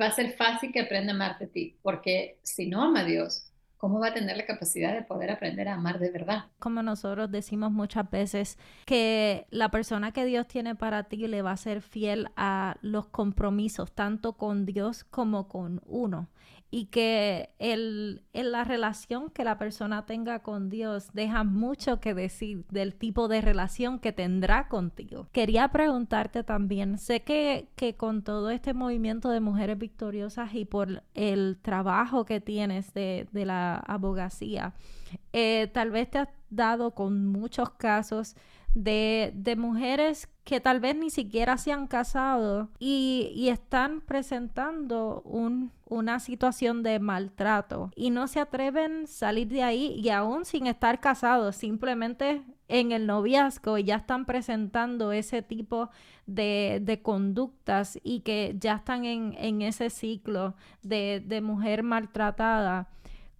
va 0.00 0.06
a 0.06 0.12
ser 0.12 0.32
fácil 0.32 0.72
que 0.72 0.80
aprenda 0.80 1.12
a 1.12 1.14
amarte 1.14 1.44
a 1.44 1.48
ti, 1.48 1.76
porque 1.82 2.38
si 2.42 2.66
no 2.66 2.82
ama 2.82 3.00
a 3.00 3.04
Dios, 3.04 3.52
¿cómo 3.76 4.00
va 4.00 4.08
a 4.08 4.14
tener 4.14 4.36
la 4.36 4.46
capacidad 4.46 4.92
de 4.92 5.02
poder 5.02 5.30
aprender 5.30 5.68
a 5.68 5.74
amar 5.74 5.98
de 5.98 6.10
verdad? 6.10 6.46
Como 6.58 6.82
nosotros 6.82 7.30
decimos 7.30 7.70
muchas 7.70 8.10
veces, 8.10 8.58
que 8.86 9.46
la 9.50 9.70
persona 9.70 10.12
que 10.12 10.24
Dios 10.24 10.46
tiene 10.46 10.74
para 10.74 11.04
ti 11.04 11.26
le 11.26 11.42
va 11.42 11.52
a 11.52 11.56
ser 11.56 11.82
fiel 11.82 12.28
a 12.36 12.76
los 12.82 13.06
compromisos, 13.06 13.92
tanto 13.92 14.34
con 14.34 14.66
Dios 14.66 15.04
como 15.04 15.48
con 15.48 15.80
uno 15.86 16.28
y 16.70 16.86
que 16.86 17.50
el, 17.58 18.22
en 18.32 18.52
la 18.52 18.64
relación 18.64 19.30
que 19.30 19.44
la 19.44 19.56
persona 19.58 20.04
tenga 20.04 20.40
con 20.40 20.68
Dios 20.68 21.08
deja 21.14 21.42
mucho 21.44 21.98
que 22.00 22.12
decir 22.12 22.64
del 22.70 22.94
tipo 22.94 23.28
de 23.28 23.40
relación 23.40 23.98
que 23.98 24.12
tendrá 24.12 24.68
contigo. 24.68 25.28
Quería 25.32 25.68
preguntarte 25.68 26.44
también, 26.44 26.98
sé 26.98 27.20
que, 27.20 27.68
que 27.74 27.96
con 27.96 28.22
todo 28.22 28.50
este 28.50 28.74
movimiento 28.74 29.30
de 29.30 29.40
mujeres 29.40 29.78
victoriosas 29.78 30.54
y 30.54 30.66
por 30.66 31.02
el 31.14 31.58
trabajo 31.62 32.26
que 32.26 32.40
tienes 32.40 32.92
de, 32.92 33.28
de 33.32 33.46
la 33.46 33.76
abogacía, 33.76 34.74
eh, 35.32 35.70
tal 35.72 35.90
vez 35.90 36.10
te 36.10 36.18
has 36.18 36.28
dado 36.50 36.94
con 36.94 37.26
muchos 37.26 37.70
casos 37.70 38.36
de, 38.74 39.32
de 39.34 39.56
mujeres 39.56 40.28
que 40.44 40.60
tal 40.60 40.80
vez 40.80 40.96
ni 40.96 41.10
siquiera 41.10 41.58
se 41.58 41.72
han 41.72 41.86
casado 41.86 42.70
y, 42.78 43.32
y 43.34 43.50
están 43.50 44.00
presentando 44.00 45.20
un, 45.22 45.72
una 45.84 46.20
situación 46.20 46.82
de 46.82 46.98
maltrato 47.00 47.90
y 47.96 48.10
no 48.10 48.28
se 48.28 48.40
atreven 48.40 49.04
a 49.04 49.06
salir 49.06 49.48
de 49.48 49.62
ahí 49.62 50.00
y 50.02 50.08
aún 50.08 50.44
sin 50.44 50.66
estar 50.66 51.00
casados, 51.00 51.56
simplemente 51.56 52.42
en 52.68 52.92
el 52.92 53.06
noviazgo 53.06 53.78
ya 53.78 53.96
están 53.96 54.24
presentando 54.26 55.12
ese 55.12 55.42
tipo 55.42 55.90
de, 56.26 56.80
de 56.82 57.00
conductas 57.00 57.98
y 58.02 58.20
que 58.20 58.54
ya 58.58 58.76
están 58.76 59.04
en, 59.04 59.34
en 59.38 59.62
ese 59.62 59.90
ciclo 59.90 60.54
de, 60.82 61.22
de 61.26 61.40
mujer 61.40 61.82
maltratada. 61.82 62.88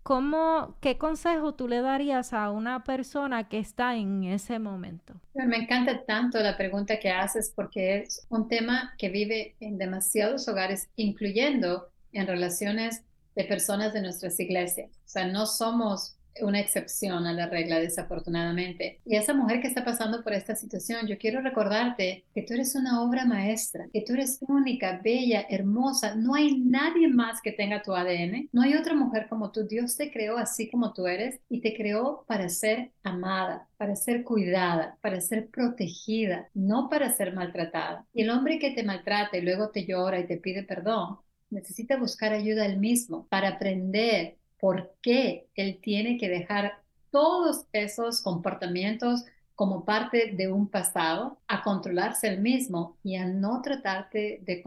¿Cómo, 0.08 0.78
¿Qué 0.80 0.96
consejo 0.96 1.52
tú 1.52 1.68
le 1.68 1.82
darías 1.82 2.32
a 2.32 2.50
una 2.50 2.82
persona 2.82 3.46
que 3.50 3.58
está 3.58 3.94
en 3.94 4.24
ese 4.24 4.58
momento? 4.58 5.20
Me 5.34 5.58
encanta 5.58 6.02
tanto 6.06 6.40
la 6.40 6.56
pregunta 6.56 6.98
que 6.98 7.10
haces 7.10 7.52
porque 7.54 7.98
es 7.98 8.26
un 8.30 8.48
tema 8.48 8.94
que 8.96 9.10
vive 9.10 9.54
en 9.60 9.76
demasiados 9.76 10.48
hogares, 10.48 10.88
incluyendo 10.96 11.90
en 12.14 12.26
relaciones 12.26 13.02
de 13.36 13.44
personas 13.44 13.92
de 13.92 14.00
nuestras 14.00 14.40
iglesias. 14.40 14.88
O 14.90 15.08
sea, 15.08 15.26
no 15.26 15.44
somos 15.44 16.16
una 16.42 16.60
excepción 16.60 17.26
a 17.26 17.32
la 17.32 17.46
regla, 17.46 17.78
desafortunadamente. 17.78 19.00
Y 19.04 19.16
esa 19.16 19.34
mujer 19.34 19.60
que 19.60 19.68
está 19.68 19.84
pasando 19.84 20.22
por 20.22 20.32
esta 20.32 20.54
situación, 20.54 21.06
yo 21.06 21.18
quiero 21.18 21.40
recordarte 21.40 22.24
que 22.34 22.42
tú 22.42 22.54
eres 22.54 22.74
una 22.74 23.02
obra 23.02 23.24
maestra, 23.24 23.86
que 23.92 24.02
tú 24.02 24.14
eres 24.14 24.38
única, 24.40 25.00
bella, 25.02 25.46
hermosa. 25.48 26.14
No 26.14 26.34
hay 26.34 26.58
nadie 26.58 27.08
más 27.08 27.40
que 27.42 27.52
tenga 27.52 27.82
tu 27.82 27.94
ADN. 27.94 28.48
No 28.52 28.62
hay 28.62 28.74
otra 28.74 28.94
mujer 28.94 29.26
como 29.28 29.50
tú. 29.50 29.66
Dios 29.66 29.96
te 29.96 30.10
creó 30.10 30.38
así 30.38 30.70
como 30.70 30.92
tú 30.92 31.06
eres 31.06 31.40
y 31.48 31.60
te 31.60 31.76
creó 31.76 32.24
para 32.26 32.48
ser 32.48 32.90
amada, 33.02 33.68
para 33.76 33.96
ser 33.96 34.24
cuidada, 34.24 34.96
para 35.00 35.20
ser 35.20 35.48
protegida, 35.48 36.48
no 36.54 36.88
para 36.88 37.12
ser 37.12 37.34
maltratada. 37.34 38.06
Y 38.12 38.22
el 38.22 38.30
hombre 38.30 38.58
que 38.58 38.70
te 38.70 38.82
maltrata 38.82 39.36
y 39.36 39.42
luego 39.42 39.70
te 39.70 39.84
llora 39.84 40.20
y 40.20 40.26
te 40.26 40.36
pide 40.36 40.62
perdón, 40.62 41.18
necesita 41.50 41.96
buscar 41.96 42.32
ayuda 42.32 42.66
él 42.66 42.78
mismo 42.78 43.26
para 43.28 43.48
aprender 43.48 44.36
por 44.60 44.92
qué 45.02 45.48
él 45.54 45.78
tiene 45.82 46.18
que 46.18 46.28
dejar 46.28 46.80
todos 47.10 47.66
esos 47.72 48.20
comportamientos 48.22 49.24
como 49.58 49.84
parte 49.84 50.34
de 50.36 50.52
un 50.52 50.68
pasado, 50.68 51.40
a 51.48 51.64
controlarse 51.64 52.28
él 52.28 52.40
mismo 52.40 52.96
y 53.02 53.16
a 53.16 53.26
no 53.26 53.60
tratarte 53.60 54.40
de, 54.44 54.62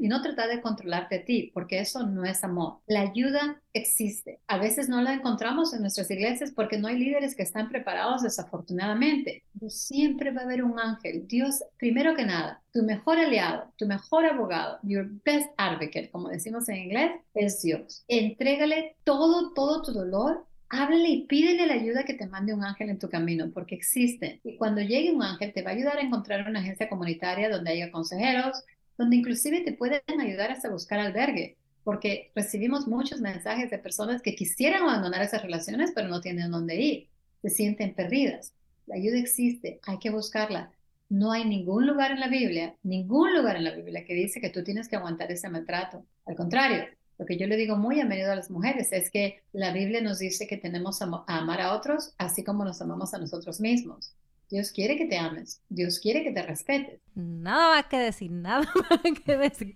y 0.00 0.08
no 0.08 0.20
tratar 0.20 0.48
de 0.48 0.60
controlarte 0.60 1.14
a 1.14 1.24
ti, 1.24 1.52
porque 1.54 1.78
eso 1.78 2.04
no 2.04 2.24
es 2.24 2.42
amor. 2.42 2.78
La 2.88 3.02
ayuda 3.02 3.62
existe. 3.72 4.40
A 4.48 4.58
veces 4.58 4.88
no 4.88 5.00
la 5.00 5.14
encontramos 5.14 5.72
en 5.72 5.82
nuestras 5.82 6.10
iglesias 6.10 6.50
porque 6.50 6.76
no 6.76 6.88
hay 6.88 6.98
líderes 6.98 7.36
que 7.36 7.44
están 7.44 7.68
preparados 7.68 8.22
desafortunadamente. 8.22 9.44
Pero 9.52 9.70
siempre 9.70 10.32
va 10.32 10.40
a 10.40 10.44
haber 10.44 10.64
un 10.64 10.76
ángel. 10.80 11.28
Dios, 11.28 11.62
primero 11.76 12.16
que 12.16 12.26
nada, 12.26 12.60
tu 12.72 12.82
mejor 12.82 13.20
aliado, 13.20 13.72
tu 13.76 13.86
mejor 13.86 14.24
abogado, 14.24 14.80
your 14.82 15.08
best 15.24 15.50
advocate, 15.56 16.10
como 16.10 16.28
decimos 16.28 16.68
en 16.68 16.78
inglés, 16.78 17.12
es 17.32 17.62
Dios. 17.62 18.04
Entrégale 18.08 18.96
todo, 19.04 19.52
todo 19.52 19.82
tu 19.82 19.92
dolor 19.92 20.44
háblale 20.72 21.08
y 21.08 21.26
pídele 21.26 21.66
la 21.66 21.74
ayuda 21.74 22.04
que 22.04 22.14
te 22.14 22.26
mande 22.26 22.54
un 22.54 22.64
ángel 22.64 22.88
en 22.88 22.98
tu 22.98 23.10
camino, 23.10 23.50
porque 23.52 23.74
existe. 23.74 24.40
Y 24.42 24.56
cuando 24.56 24.80
llegue 24.80 25.12
un 25.12 25.22
ángel, 25.22 25.52
te 25.52 25.62
va 25.62 25.70
a 25.70 25.74
ayudar 25.74 25.98
a 25.98 26.00
encontrar 26.00 26.48
una 26.48 26.60
agencia 26.60 26.88
comunitaria 26.88 27.50
donde 27.50 27.72
haya 27.72 27.92
consejeros, 27.92 28.64
donde 28.96 29.16
inclusive 29.16 29.60
te 29.60 29.74
pueden 29.74 30.00
ayudar 30.18 30.50
hasta 30.50 30.70
buscar 30.70 30.98
albergue, 30.98 31.58
porque 31.84 32.32
recibimos 32.34 32.88
muchos 32.88 33.20
mensajes 33.20 33.70
de 33.70 33.78
personas 33.78 34.22
que 34.22 34.34
quisieran 34.34 34.84
abandonar 34.84 35.22
esas 35.22 35.42
relaciones, 35.42 35.92
pero 35.94 36.08
no 36.08 36.22
tienen 36.22 36.50
dónde 36.50 36.76
ir, 36.76 37.08
se 37.42 37.50
sienten 37.50 37.94
perdidas. 37.94 38.54
La 38.86 38.94
ayuda 38.94 39.18
existe, 39.18 39.78
hay 39.86 39.98
que 39.98 40.10
buscarla. 40.10 40.72
No 41.10 41.32
hay 41.32 41.44
ningún 41.44 41.86
lugar 41.86 42.12
en 42.12 42.20
la 42.20 42.28
Biblia, 42.28 42.76
ningún 42.82 43.34
lugar 43.34 43.56
en 43.56 43.64
la 43.64 43.74
Biblia 43.74 44.06
que 44.06 44.14
dice 44.14 44.40
que 44.40 44.48
tú 44.48 44.64
tienes 44.64 44.88
que 44.88 44.96
aguantar 44.96 45.30
ese 45.30 45.50
maltrato. 45.50 46.06
Al 46.24 46.34
contrario, 46.34 46.86
lo 47.18 47.26
que 47.26 47.36
yo 47.36 47.46
le 47.46 47.56
digo 47.56 47.76
muy 47.76 48.00
a 48.00 48.04
menudo 48.04 48.32
a 48.32 48.36
las 48.36 48.50
mujeres 48.50 48.92
es 48.92 49.10
que 49.10 49.42
la 49.52 49.72
Biblia 49.72 50.00
nos 50.00 50.18
dice 50.18 50.46
que 50.46 50.56
tenemos 50.56 51.02
a 51.02 51.24
amar 51.26 51.60
a 51.60 51.74
otros 51.74 52.14
así 52.18 52.42
como 52.42 52.64
nos 52.64 52.80
amamos 52.80 53.14
a 53.14 53.18
nosotros 53.18 53.60
mismos. 53.60 54.14
Dios 54.50 54.70
quiere 54.70 54.98
que 54.98 55.06
te 55.06 55.16
ames, 55.16 55.62
Dios 55.70 55.98
quiere 55.98 56.22
que 56.22 56.30
te 56.30 56.42
respetes. 56.42 57.00
Nada 57.14 57.74
más 57.74 57.86
que 57.86 57.98
decir, 57.98 58.30
nada 58.30 58.70
más 58.90 59.00
que 59.24 59.36
decir. 59.38 59.74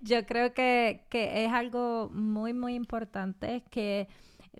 Yo 0.00 0.26
creo 0.26 0.52
que, 0.52 1.06
que 1.10 1.44
es 1.44 1.52
algo 1.52 2.10
muy, 2.12 2.52
muy 2.52 2.74
importante 2.74 3.62
que 3.70 4.08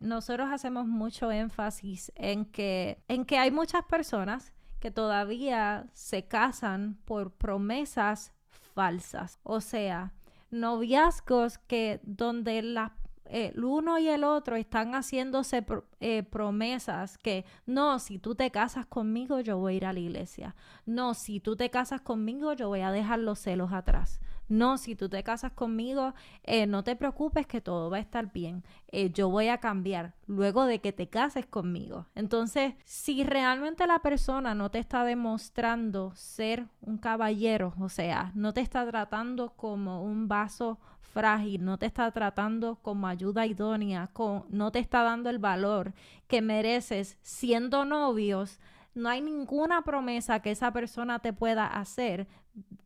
nosotros 0.01 0.49
hacemos 0.53 0.87
mucho 0.87 1.33
énfasis 1.33 2.13
en 2.15 2.45
que, 2.45 3.03
en 3.09 3.25
que 3.25 3.39
hay 3.39 3.51
muchas 3.51 3.83
personas 3.85 4.53
que 4.79 4.91
todavía 4.91 5.89
se 5.93 6.27
casan 6.27 6.99
por 7.05 7.33
promesas 7.33 8.33
falsas. 8.75 9.41
O 9.43 9.61
sea, 9.61 10.13
noviazgos 10.51 11.59
que 11.59 12.01
donde 12.05 12.63
las 12.63 12.93
el 13.29 13.65
uno 13.65 13.99
y 13.99 14.09
el 14.09 14.25
otro 14.25 14.57
están 14.57 14.93
haciéndose 14.95 15.65
eh, 16.01 16.23
promesas 16.23 17.19
que 17.19 17.45
no, 17.67 17.99
si 17.99 18.19
tú 18.19 18.35
te 18.35 18.51
casas 18.51 18.87
conmigo 18.87 19.41
yo 19.41 19.59
voy 19.59 19.75
a 19.75 19.77
ir 19.77 19.87
a 19.87 19.93
la 19.93 20.01
iglesia. 20.01 20.55
No, 20.85 21.15
si 21.15 21.41
tú 21.41 21.57
te 21.57 21.71
casas 21.71 22.01
conmigo 22.01 22.53
yo 22.53 22.69
voy 22.69 22.81
a 22.81 22.93
dejar 22.93 23.19
los 23.19 23.39
celos 23.41 23.73
atrás. 23.73 24.21
No, 24.49 24.79
si 24.79 24.95
tú 24.95 25.09
te 25.09 25.23
casas 25.23 25.53
conmigo, 25.53 26.15
eh, 26.45 26.67
no 26.67 26.85
te 26.85 26.95
preocupes 26.97 27.47
que 27.47 27.61
todo 27.61 27.91
va 27.91 27.97
a 27.97 28.01
estar 28.01 28.33
bien. 28.33 28.63
Eh, 28.89 29.11
yo 29.11 29.29
voy 29.29 29.49
a 29.49 29.59
cambiar 29.59 30.15
luego 30.27 30.67
de 30.67 30.81
que 30.81 30.93
te 30.93 31.09
cases 31.09 31.47
conmigo. 31.47 32.07
Entonces, 32.15 32.75
si 32.85 33.25
realmente 33.25 33.87
la 33.87 33.99
persona 33.99 34.55
no 34.55 34.71
te 34.71 34.79
está 34.79 35.05
demostrando 35.05 36.13
ser 36.15 36.67
un 36.81 36.99
caballero, 36.99 37.75
o 37.81 37.89
sea, 37.89 38.31
no 38.35 38.53
te 38.53 38.61
está 38.61 38.87
tratando 38.87 39.51
como 39.57 40.03
un 40.03 40.29
vaso 40.29 40.79
frágil, 41.01 41.65
no 41.65 41.79
te 41.79 41.87
está 41.87 42.11
tratando 42.11 42.77
como 42.77 43.09
ayuda 43.09 43.47
idónea, 43.47 44.09
con, 44.13 44.45
no 44.51 44.71
te 44.71 44.79
está 44.79 45.03
dando 45.03 45.31
el 45.31 45.39
valor 45.39 45.95
que 46.27 46.43
mereces 46.43 47.17
siendo 47.23 47.85
novios, 47.85 48.61
no 48.95 49.09
hay 49.09 49.21
ninguna 49.21 49.83
promesa 49.83 50.41
que 50.41 50.51
esa 50.51 50.73
persona 50.73 51.19
te 51.19 51.33
pueda 51.33 51.67
hacer 51.67 52.27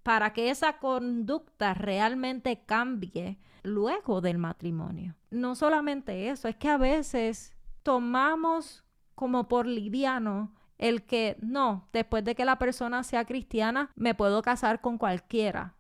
para 0.02 0.32
que 0.32 0.50
esa 0.50 0.78
conducta 0.78 1.74
realmente 1.74 2.64
cambie 2.66 3.38
luego 3.62 4.20
del 4.20 4.38
matrimonio. 4.38 5.14
No 5.30 5.54
solamente 5.54 6.28
eso, 6.30 6.48
es 6.48 6.56
que 6.56 6.68
a 6.68 6.78
veces 6.78 7.54
tomamos 7.82 8.84
como 9.14 9.48
por 9.48 9.66
liviano 9.66 10.54
el 10.78 11.04
que 11.04 11.36
no, 11.40 11.88
después 11.92 12.24
de 12.24 12.34
que 12.34 12.46
la 12.46 12.58
persona 12.58 13.02
sea 13.02 13.26
cristiana, 13.26 13.90
me 13.96 14.14
puedo 14.14 14.40
casar 14.40 14.80
con 14.80 14.96
cualquiera. 14.96 15.76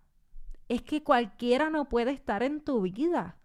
Es 0.68 0.82
que 0.82 1.02
cualquiera 1.02 1.70
no 1.70 1.88
puede 1.88 2.10
estar 2.12 2.42
en 2.42 2.60
tu 2.60 2.82
vida. 2.82 3.38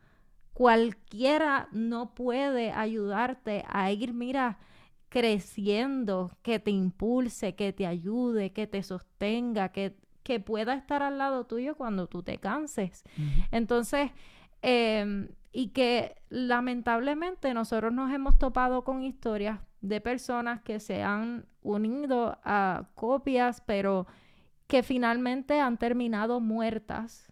Cualquiera 0.54 1.70
no 1.72 2.14
puede 2.14 2.72
ayudarte 2.72 3.64
a 3.70 3.90
ir, 3.92 4.14
mira, 4.14 4.60
creciendo, 5.08 6.32
que 6.42 6.60
te 6.60 6.72
impulse, 6.72 7.56
que 7.56 7.72
te 7.72 7.88
ayude, 7.88 8.52
que 8.52 8.68
te 8.68 8.84
sostenga, 8.84 9.70
que, 9.70 9.96
que 10.26 10.40
pueda 10.40 10.74
estar 10.74 11.04
al 11.04 11.20
lado 11.20 11.46
tuyo 11.46 11.76
cuando 11.76 12.08
tú 12.08 12.24
te 12.24 12.40
canses. 12.40 13.04
Entonces, 13.52 14.10
em, 14.64 15.30
y 15.54 15.68
que 15.68 16.16
lamentablemente 16.30 17.54
nosotros 17.54 17.94
nos 17.94 18.12
hemos 18.12 18.40
topado 18.40 18.84
con 18.84 19.04
historias 19.04 19.60
de 19.82 20.02
personas 20.02 20.64
que 20.64 20.80
se 20.80 21.04
han 21.04 21.46
unido 21.62 22.40
a 22.44 22.88
copias, 22.96 23.62
pero 23.68 24.08
que 24.66 24.82
finalmente 24.82 25.60
han 25.60 25.78
terminado 25.78 26.40
muertas. 26.40 27.32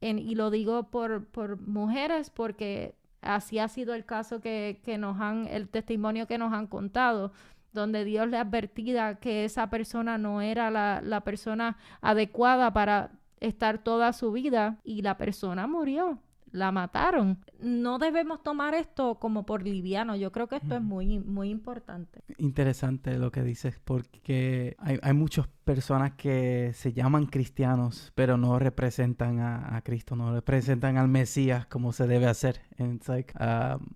y 0.00 0.34
lo 0.34 0.50
digo 0.50 0.90
por, 0.90 1.26
por 1.26 1.60
mujeres 1.60 2.28
porque 2.30 2.96
así 3.20 3.60
ha 3.60 3.68
sido 3.68 3.94
el 3.94 4.04
caso 4.04 4.40
que, 4.40 4.80
que, 4.84 4.98
nos 4.98 5.20
han, 5.20 5.46
el 5.46 5.68
testimonio 5.68 6.26
que 6.26 6.38
nos 6.38 6.52
han 6.52 6.66
contado, 6.66 7.32
donde 7.72 8.04
Dios 8.04 8.28
le 8.28 8.38
advertía 8.38 9.16
que 9.16 9.44
esa 9.44 9.70
persona 9.70 10.18
no 10.18 10.40
era 10.40 10.70
la, 10.70 11.00
la 11.02 11.22
persona 11.22 11.76
adecuada 12.00 12.72
para 12.72 13.12
estar 13.40 13.78
toda 13.78 14.12
su 14.12 14.32
vida 14.32 14.78
y 14.84 15.02
la 15.02 15.16
persona 15.16 15.66
murió 15.66 16.20
la 16.52 16.70
mataron. 16.70 17.38
No 17.58 17.98
debemos 17.98 18.42
tomar 18.42 18.74
esto 18.74 19.16
como 19.16 19.44
por 19.44 19.62
liviano. 19.62 20.14
Yo 20.16 20.30
creo 20.30 20.46
que 20.46 20.56
esto 20.56 20.76
es 20.76 20.82
muy, 20.82 21.18
muy 21.18 21.48
importante. 21.50 22.22
Interesante 22.38 23.18
lo 23.18 23.32
que 23.32 23.42
dices, 23.42 23.80
porque 23.82 24.76
hay, 24.78 24.98
hay 25.02 25.14
muchas 25.14 25.48
personas 25.64 26.12
que 26.12 26.72
se 26.74 26.92
llaman 26.92 27.26
cristianos, 27.26 28.12
pero 28.14 28.36
no 28.36 28.58
representan 28.58 29.40
a, 29.40 29.80
Cristo, 29.82 30.14
no 30.14 30.32
representan 30.32 30.98
al 30.98 31.08
Mesías 31.08 31.66
como 31.66 31.92
se 31.92 32.06
debe 32.06 32.26
hacer. 32.26 32.60
And 32.78 32.96
it's 32.96 33.08
like, 33.08 33.32
um, 33.40 33.86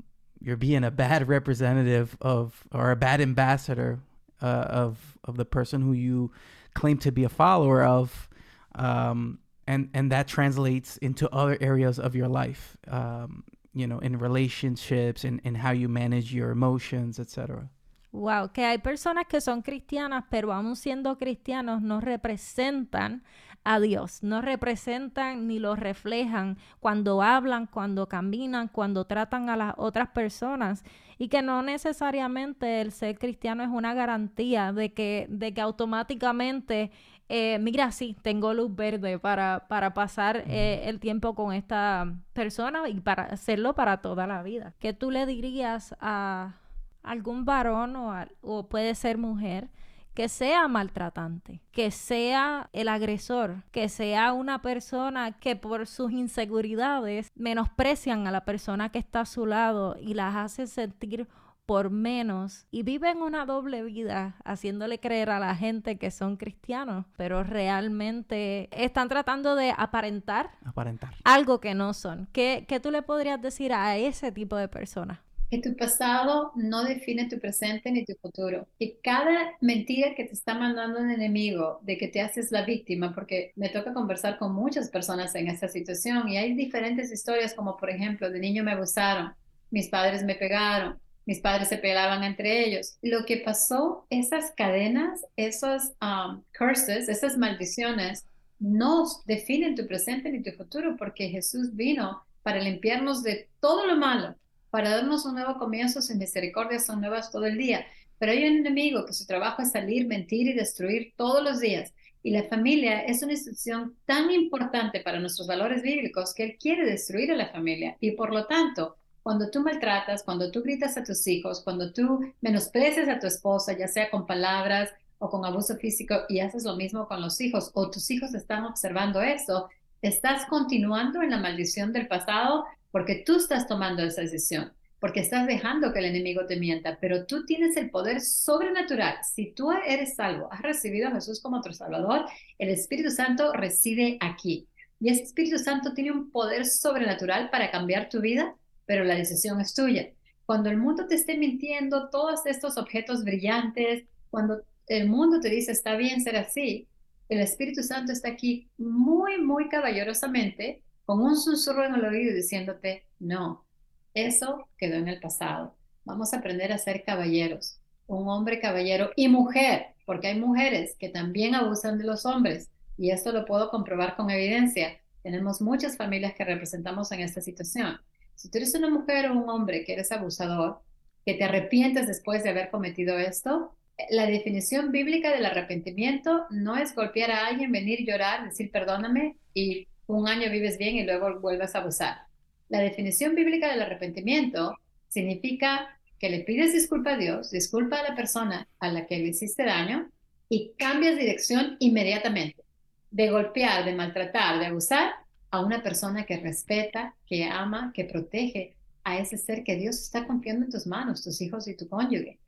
you're 0.46 0.56
being 0.56 0.84
a 0.84 0.90
bad 0.90 1.28
representative 1.36 2.16
of, 2.20 2.64
or 2.72 2.92
a 2.92 2.96
bad 2.96 3.20
ambassador 3.20 3.98
uh, 4.40 4.46
of, 4.46 5.18
of 5.24 5.36
the 5.36 5.44
person 5.44 5.82
who 5.82 5.92
you 5.92 6.30
claim 6.72 6.98
to 6.98 7.10
be 7.10 7.24
a 7.24 7.28
follower 7.28 7.82
of. 7.82 8.28
Um, 8.76 9.40
and 9.66 9.90
and 9.94 10.12
that 10.12 10.28
translates 10.28 10.96
into 10.98 11.28
other 11.34 11.58
areas 11.60 11.98
of 11.98 12.14
your 12.14 12.28
life 12.28 12.76
um, 12.86 13.42
you 13.74 13.84
know 13.86 13.98
in 13.98 14.16
relationships 14.16 15.24
and 15.24 15.40
in, 15.40 15.48
in 15.48 15.54
how 15.56 15.72
you 15.72 15.88
manage 15.88 16.32
your 16.32 16.50
emotions 16.50 17.18
etc 17.18 17.68
Wow, 18.12 18.50
que 18.50 18.64
hay 18.64 18.78
personas 18.78 19.26
que 19.26 19.42
son 19.42 19.60
cristianas, 19.60 20.24
pero 20.30 20.50
aún 20.50 20.74
siendo 20.74 21.18
cristianos 21.18 21.82
no 21.82 22.00
representan 22.00 23.22
a 23.68 23.80
Dios, 23.80 24.22
no 24.22 24.42
representan 24.42 25.48
ni 25.48 25.58
lo 25.58 25.74
reflejan 25.74 26.56
cuando 26.78 27.20
hablan, 27.20 27.66
cuando 27.66 28.08
caminan, 28.08 28.68
cuando 28.68 29.06
tratan 29.06 29.50
a 29.50 29.56
las 29.56 29.74
otras 29.76 30.10
personas 30.10 30.84
y 31.18 31.26
que 31.26 31.42
no 31.42 31.62
necesariamente 31.62 32.80
el 32.80 32.92
ser 32.92 33.18
cristiano 33.18 33.64
es 33.64 33.68
una 33.68 33.92
garantía 33.92 34.72
de 34.72 34.92
que, 34.92 35.26
de 35.28 35.52
que 35.52 35.60
automáticamente 35.60 36.92
eh, 37.28 37.58
mira, 37.58 37.90
sí, 37.90 38.16
tengo 38.22 38.54
luz 38.54 38.72
verde 38.72 39.18
para, 39.18 39.66
para 39.66 39.94
pasar 39.94 40.44
eh, 40.46 40.82
el 40.84 41.00
tiempo 41.00 41.34
con 41.34 41.52
esta 41.52 42.14
persona 42.34 42.88
y 42.88 43.00
para 43.00 43.24
hacerlo 43.24 43.74
para 43.74 43.96
toda 43.96 44.28
la 44.28 44.44
vida. 44.44 44.74
¿Qué 44.78 44.92
tú 44.92 45.10
le 45.10 45.26
dirías 45.26 45.96
a 45.98 46.54
algún 47.02 47.44
varón 47.44 47.96
o, 47.96 48.14
o 48.42 48.68
puede 48.68 48.94
ser 48.94 49.18
mujer? 49.18 49.70
Que 50.16 50.30
sea 50.30 50.66
maltratante, 50.66 51.60
que 51.72 51.90
sea 51.90 52.70
el 52.72 52.88
agresor, 52.88 53.64
que 53.70 53.90
sea 53.90 54.32
una 54.32 54.62
persona 54.62 55.32
que 55.32 55.56
por 55.56 55.86
sus 55.86 56.10
inseguridades 56.10 57.30
menosprecian 57.34 58.26
a 58.26 58.30
la 58.30 58.46
persona 58.46 58.88
que 58.88 58.98
está 58.98 59.20
a 59.20 59.26
su 59.26 59.44
lado 59.44 59.94
y 60.00 60.14
las 60.14 60.34
hace 60.34 60.66
sentir 60.66 61.28
por 61.66 61.90
menos 61.90 62.66
y 62.70 62.82
viven 62.82 63.20
una 63.20 63.44
doble 63.44 63.82
vida 63.82 64.36
haciéndole 64.44 65.00
creer 65.00 65.28
a 65.28 65.38
la 65.38 65.54
gente 65.54 65.98
que 65.98 66.10
son 66.10 66.38
cristianos, 66.38 67.04
pero 67.18 67.42
realmente 67.42 68.70
están 68.72 69.08
tratando 69.08 69.54
de 69.54 69.74
aparentar, 69.76 70.50
aparentar. 70.64 71.12
algo 71.24 71.60
que 71.60 71.74
no 71.74 71.92
son. 71.92 72.26
¿Qué, 72.32 72.64
¿Qué 72.66 72.80
tú 72.80 72.90
le 72.90 73.02
podrías 73.02 73.42
decir 73.42 73.74
a 73.74 73.98
ese 73.98 74.32
tipo 74.32 74.56
de 74.56 74.68
personas? 74.68 75.25
Que 75.50 75.58
tu 75.58 75.76
pasado 75.76 76.52
no 76.56 76.84
define 76.84 77.28
tu 77.28 77.38
presente 77.38 77.90
ni 77.90 78.04
tu 78.04 78.14
futuro. 78.14 78.66
Que 78.78 78.98
cada 79.02 79.52
mentira 79.60 80.14
que 80.14 80.24
te 80.24 80.32
está 80.32 80.54
mandando 80.54 81.00
un 81.00 81.10
enemigo 81.10 81.78
de 81.82 81.96
que 81.96 82.08
te 82.08 82.20
haces 82.20 82.50
la 82.50 82.64
víctima, 82.64 83.14
porque 83.14 83.52
me 83.54 83.68
toca 83.68 83.94
conversar 83.94 84.38
con 84.38 84.54
muchas 84.54 84.90
personas 84.90 85.34
en 85.34 85.48
esta 85.48 85.68
situación 85.68 86.28
y 86.28 86.36
hay 86.36 86.54
diferentes 86.54 87.12
historias 87.12 87.54
como 87.54 87.76
por 87.76 87.90
ejemplo, 87.90 88.30
de 88.30 88.40
niño 88.40 88.64
me 88.64 88.72
abusaron, 88.72 89.34
mis 89.70 89.88
padres 89.88 90.24
me 90.24 90.34
pegaron, 90.34 90.98
mis 91.26 91.40
padres 91.40 91.68
se 91.68 91.78
peleaban 91.78 92.22
entre 92.22 92.64
ellos. 92.64 92.96
Lo 93.02 93.24
que 93.24 93.38
pasó, 93.38 94.06
esas 94.10 94.52
cadenas, 94.56 95.20
esos 95.36 95.92
um, 96.00 96.42
curses, 96.56 97.08
esas 97.08 97.36
maldiciones, 97.36 98.24
no 98.58 99.04
definen 99.26 99.74
tu 99.74 99.86
presente 99.86 100.30
ni 100.30 100.42
tu 100.42 100.52
futuro, 100.52 100.96
porque 100.96 101.28
Jesús 101.28 101.74
vino 101.74 102.22
para 102.42 102.60
limpiarnos 102.60 103.22
de 103.22 103.48
todo 103.60 103.86
lo 103.86 103.96
malo, 103.96 104.36
para 104.76 104.90
darnos 104.90 105.24
un 105.24 105.36
nuevo 105.36 105.56
comienzo, 105.56 106.02
sus 106.02 106.16
misericordias 106.16 106.84
son 106.84 107.00
nuevas 107.00 107.32
todo 107.32 107.46
el 107.46 107.56
día. 107.56 107.86
Pero 108.18 108.32
hay 108.32 108.46
un 108.46 108.58
enemigo 108.58 109.06
que 109.06 109.14
su 109.14 109.24
trabajo 109.24 109.62
es 109.62 109.70
salir, 109.70 110.06
mentir 110.06 110.48
y 110.48 110.52
destruir 110.52 111.14
todos 111.16 111.42
los 111.42 111.60
días. 111.60 111.94
Y 112.22 112.28
la 112.28 112.42
familia 112.42 113.00
es 113.00 113.22
una 113.22 113.32
institución 113.32 113.96
tan 114.04 114.30
importante 114.30 115.00
para 115.00 115.18
nuestros 115.18 115.48
valores 115.48 115.80
bíblicos 115.80 116.34
que 116.34 116.44
él 116.44 116.56
quiere 116.60 116.84
destruir 116.84 117.32
a 117.32 117.36
la 117.36 117.48
familia. 117.48 117.96
Y 118.00 118.10
por 118.10 118.34
lo 118.34 118.44
tanto, 118.44 118.96
cuando 119.22 119.50
tú 119.50 119.62
maltratas, 119.62 120.22
cuando 120.22 120.50
tú 120.50 120.60
gritas 120.62 120.98
a 120.98 121.04
tus 121.04 121.26
hijos, 121.26 121.62
cuando 121.64 121.90
tú 121.90 122.20
menosprecias 122.42 123.08
a 123.08 123.18
tu 123.18 123.28
esposa, 123.28 123.74
ya 123.78 123.88
sea 123.88 124.10
con 124.10 124.26
palabras 124.26 124.90
o 125.16 125.30
con 125.30 125.46
abuso 125.46 125.76
físico, 125.76 126.16
y 126.28 126.40
haces 126.40 126.64
lo 126.64 126.76
mismo 126.76 127.08
con 127.08 127.22
los 127.22 127.40
hijos, 127.40 127.70
o 127.72 127.90
tus 127.90 128.10
hijos 128.10 128.34
están 128.34 128.66
observando 128.66 129.22
eso, 129.22 129.70
estás 130.02 130.44
continuando 130.44 131.22
en 131.22 131.30
la 131.30 131.38
maldición 131.38 131.94
del 131.94 132.08
pasado 132.08 132.66
porque 132.96 133.22
tú 133.26 133.36
estás 133.36 133.66
tomando 133.68 134.02
esa 134.02 134.22
decisión, 134.22 134.72
porque 134.98 135.20
estás 135.20 135.46
dejando 135.46 135.92
que 135.92 135.98
el 135.98 136.06
enemigo 136.06 136.46
te 136.46 136.56
mienta, 136.56 136.96
pero 136.98 137.26
tú 137.26 137.44
tienes 137.44 137.76
el 137.76 137.90
poder 137.90 138.22
sobrenatural. 138.22 139.18
Si 139.22 139.52
tú 139.52 139.70
eres 139.70 140.14
salvo, 140.14 140.50
has 140.50 140.62
recibido 140.62 141.08
a 141.08 141.10
Jesús 141.10 141.42
como 141.42 141.60
tu 141.60 141.74
Salvador, 141.74 142.24
el 142.58 142.70
Espíritu 142.70 143.10
Santo 143.10 143.52
reside 143.52 144.16
aquí. 144.20 144.66
Y 144.98 145.10
ese 145.10 145.24
Espíritu 145.24 145.58
Santo 145.58 145.92
tiene 145.92 146.10
un 146.10 146.30
poder 146.30 146.64
sobrenatural 146.64 147.50
para 147.50 147.70
cambiar 147.70 148.08
tu 148.08 148.22
vida 148.22 148.56
pero 148.86 149.04
la 149.04 149.16
decisión 149.16 149.60
es 149.60 149.74
tuya. 149.74 150.08
Cuando 150.46 150.70
el 150.70 150.78
mundo 150.78 151.06
te 151.06 151.16
esté 151.16 151.36
mintiendo, 151.36 152.08
todos 152.08 152.46
estos 152.46 152.78
objetos 152.78 153.24
brillantes, 153.24 154.04
cuando 154.30 154.62
el 154.86 155.08
mundo 155.08 155.40
te 155.40 155.50
dice 155.50 155.72
está 155.72 155.96
bien 155.96 156.22
ser 156.22 156.36
así, 156.36 156.86
el 157.28 157.40
Espíritu 157.40 157.82
Santo 157.82 158.12
está 158.12 158.28
aquí 158.28 158.70
muy, 158.78 159.42
muy 159.42 159.68
caballerosamente, 159.68 160.82
con 161.06 161.22
un 161.22 161.36
susurro 161.36 161.84
en 161.84 161.94
el 161.94 162.04
oído 162.04 162.34
diciéndote, 162.34 163.06
no, 163.20 163.64
eso 164.12 164.68
quedó 164.76 164.96
en 164.96 165.08
el 165.08 165.20
pasado. 165.20 165.74
Vamos 166.04 166.34
a 166.34 166.38
aprender 166.38 166.72
a 166.72 166.78
ser 166.78 167.04
caballeros, 167.04 167.80
un 168.08 168.28
hombre 168.28 168.60
caballero 168.60 169.10
y 169.14 169.28
mujer, 169.28 169.94
porque 170.04 170.28
hay 170.28 170.38
mujeres 170.38 170.96
que 170.98 171.08
también 171.08 171.54
abusan 171.54 171.96
de 171.96 172.04
los 172.04 172.26
hombres 172.26 172.70
y 172.98 173.10
esto 173.10 173.32
lo 173.32 173.44
puedo 173.44 173.70
comprobar 173.70 174.16
con 174.16 174.30
evidencia. 174.30 175.00
Tenemos 175.22 175.60
muchas 175.60 175.96
familias 175.96 176.34
que 176.34 176.44
representamos 176.44 177.10
en 177.12 177.20
esta 177.20 177.40
situación. 177.40 178.00
Si 178.34 178.50
tú 178.50 178.58
eres 178.58 178.74
una 178.74 178.90
mujer 178.90 179.30
o 179.30 179.32
un 179.32 179.48
hombre 179.48 179.84
que 179.84 179.92
eres 179.92 180.10
abusador, 180.10 180.80
que 181.24 181.34
te 181.34 181.44
arrepientes 181.44 182.06
después 182.06 182.42
de 182.42 182.50
haber 182.50 182.70
cometido 182.70 183.16
esto, 183.18 183.76
la 184.10 184.26
definición 184.26 184.90
bíblica 184.90 185.30
del 185.30 185.46
arrepentimiento 185.46 186.46
no 186.50 186.76
es 186.76 186.94
golpear 186.94 187.30
a 187.30 187.46
alguien, 187.46 187.70
venir, 187.72 188.04
llorar, 188.04 188.44
decir 188.44 188.70
perdóname 188.70 189.36
y 189.54 189.88
un 190.06 190.28
año 190.28 190.50
vives 190.50 190.78
bien 190.78 190.96
y 190.96 191.04
luego 191.04 191.40
vuelves 191.40 191.74
a 191.74 191.78
abusar. 191.78 192.22
La 192.68 192.80
definición 192.80 193.34
bíblica 193.34 193.70
del 193.70 193.82
arrepentimiento 193.82 194.76
significa 195.08 195.98
que 196.18 196.30
le 196.30 196.40
pides 196.40 196.72
disculpa 196.72 197.12
a 197.12 197.16
Dios, 197.16 197.50
disculpa 197.50 198.00
a 198.00 198.10
la 198.10 198.16
persona 198.16 198.68
a 198.78 198.88
la 198.88 199.06
que 199.06 199.18
le 199.18 199.28
hiciste 199.28 199.64
daño 199.64 200.10
y 200.48 200.72
cambias 200.78 201.16
dirección 201.16 201.76
inmediatamente. 201.80 202.62
De 203.10 203.30
golpear, 203.30 203.84
de 203.84 203.94
maltratar, 203.94 204.58
de 204.58 204.66
abusar, 204.66 205.12
a 205.50 205.60
una 205.60 205.82
persona 205.82 206.26
que 206.26 206.36
respeta, 206.38 207.14
que 207.26 207.44
ama, 207.44 207.92
que 207.94 208.04
protege 208.04 208.74
a 209.04 209.18
ese 209.18 209.38
ser 209.38 209.62
que 209.62 209.76
Dios 209.76 209.96
está 210.00 210.26
confiando 210.26 210.64
en 210.64 210.72
tus 210.72 210.86
manos, 210.86 211.22
tus 211.22 211.40
hijos 211.40 211.68
y 211.68 211.76
tu 211.76 211.88
cónyuge. 211.88 212.38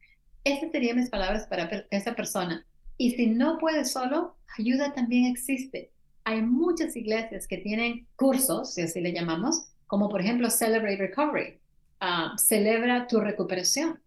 Esas 0.44 0.72
serían 0.72 0.96
mis 0.96 1.08
palabras 1.08 1.46
para 1.46 1.86
esa 1.90 2.14
persona. 2.14 2.66
Y 2.96 3.12
si 3.12 3.28
no 3.28 3.58
puedes 3.58 3.92
solo, 3.92 4.36
ayuda 4.58 4.92
también 4.92 5.26
existe. 5.26 5.92
Hay 6.28 6.42
muchas 6.42 6.94
iglesias 6.94 7.46
que 7.46 7.56
tienen 7.56 8.06
cursos, 8.14 8.74
si 8.74 8.82
así 8.82 9.00
le 9.00 9.14
llamamos, 9.14 9.64
como 9.86 10.10
por 10.10 10.20
ejemplo 10.20 10.50
Celebrate 10.50 10.98
Recovery, 10.98 11.58
ah, 12.00 12.34
celebra 12.36 13.06
tu 13.06 13.18
recuperación, 13.18 13.98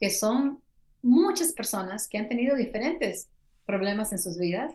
que 0.00 0.08
son 0.08 0.62
muchas 1.02 1.52
personas 1.52 2.08
que 2.08 2.16
han 2.16 2.30
tenido 2.30 2.56
diferentes 2.56 3.28
problemas 3.66 4.10
en 4.12 4.18
sus 4.18 4.38
vidas, 4.38 4.72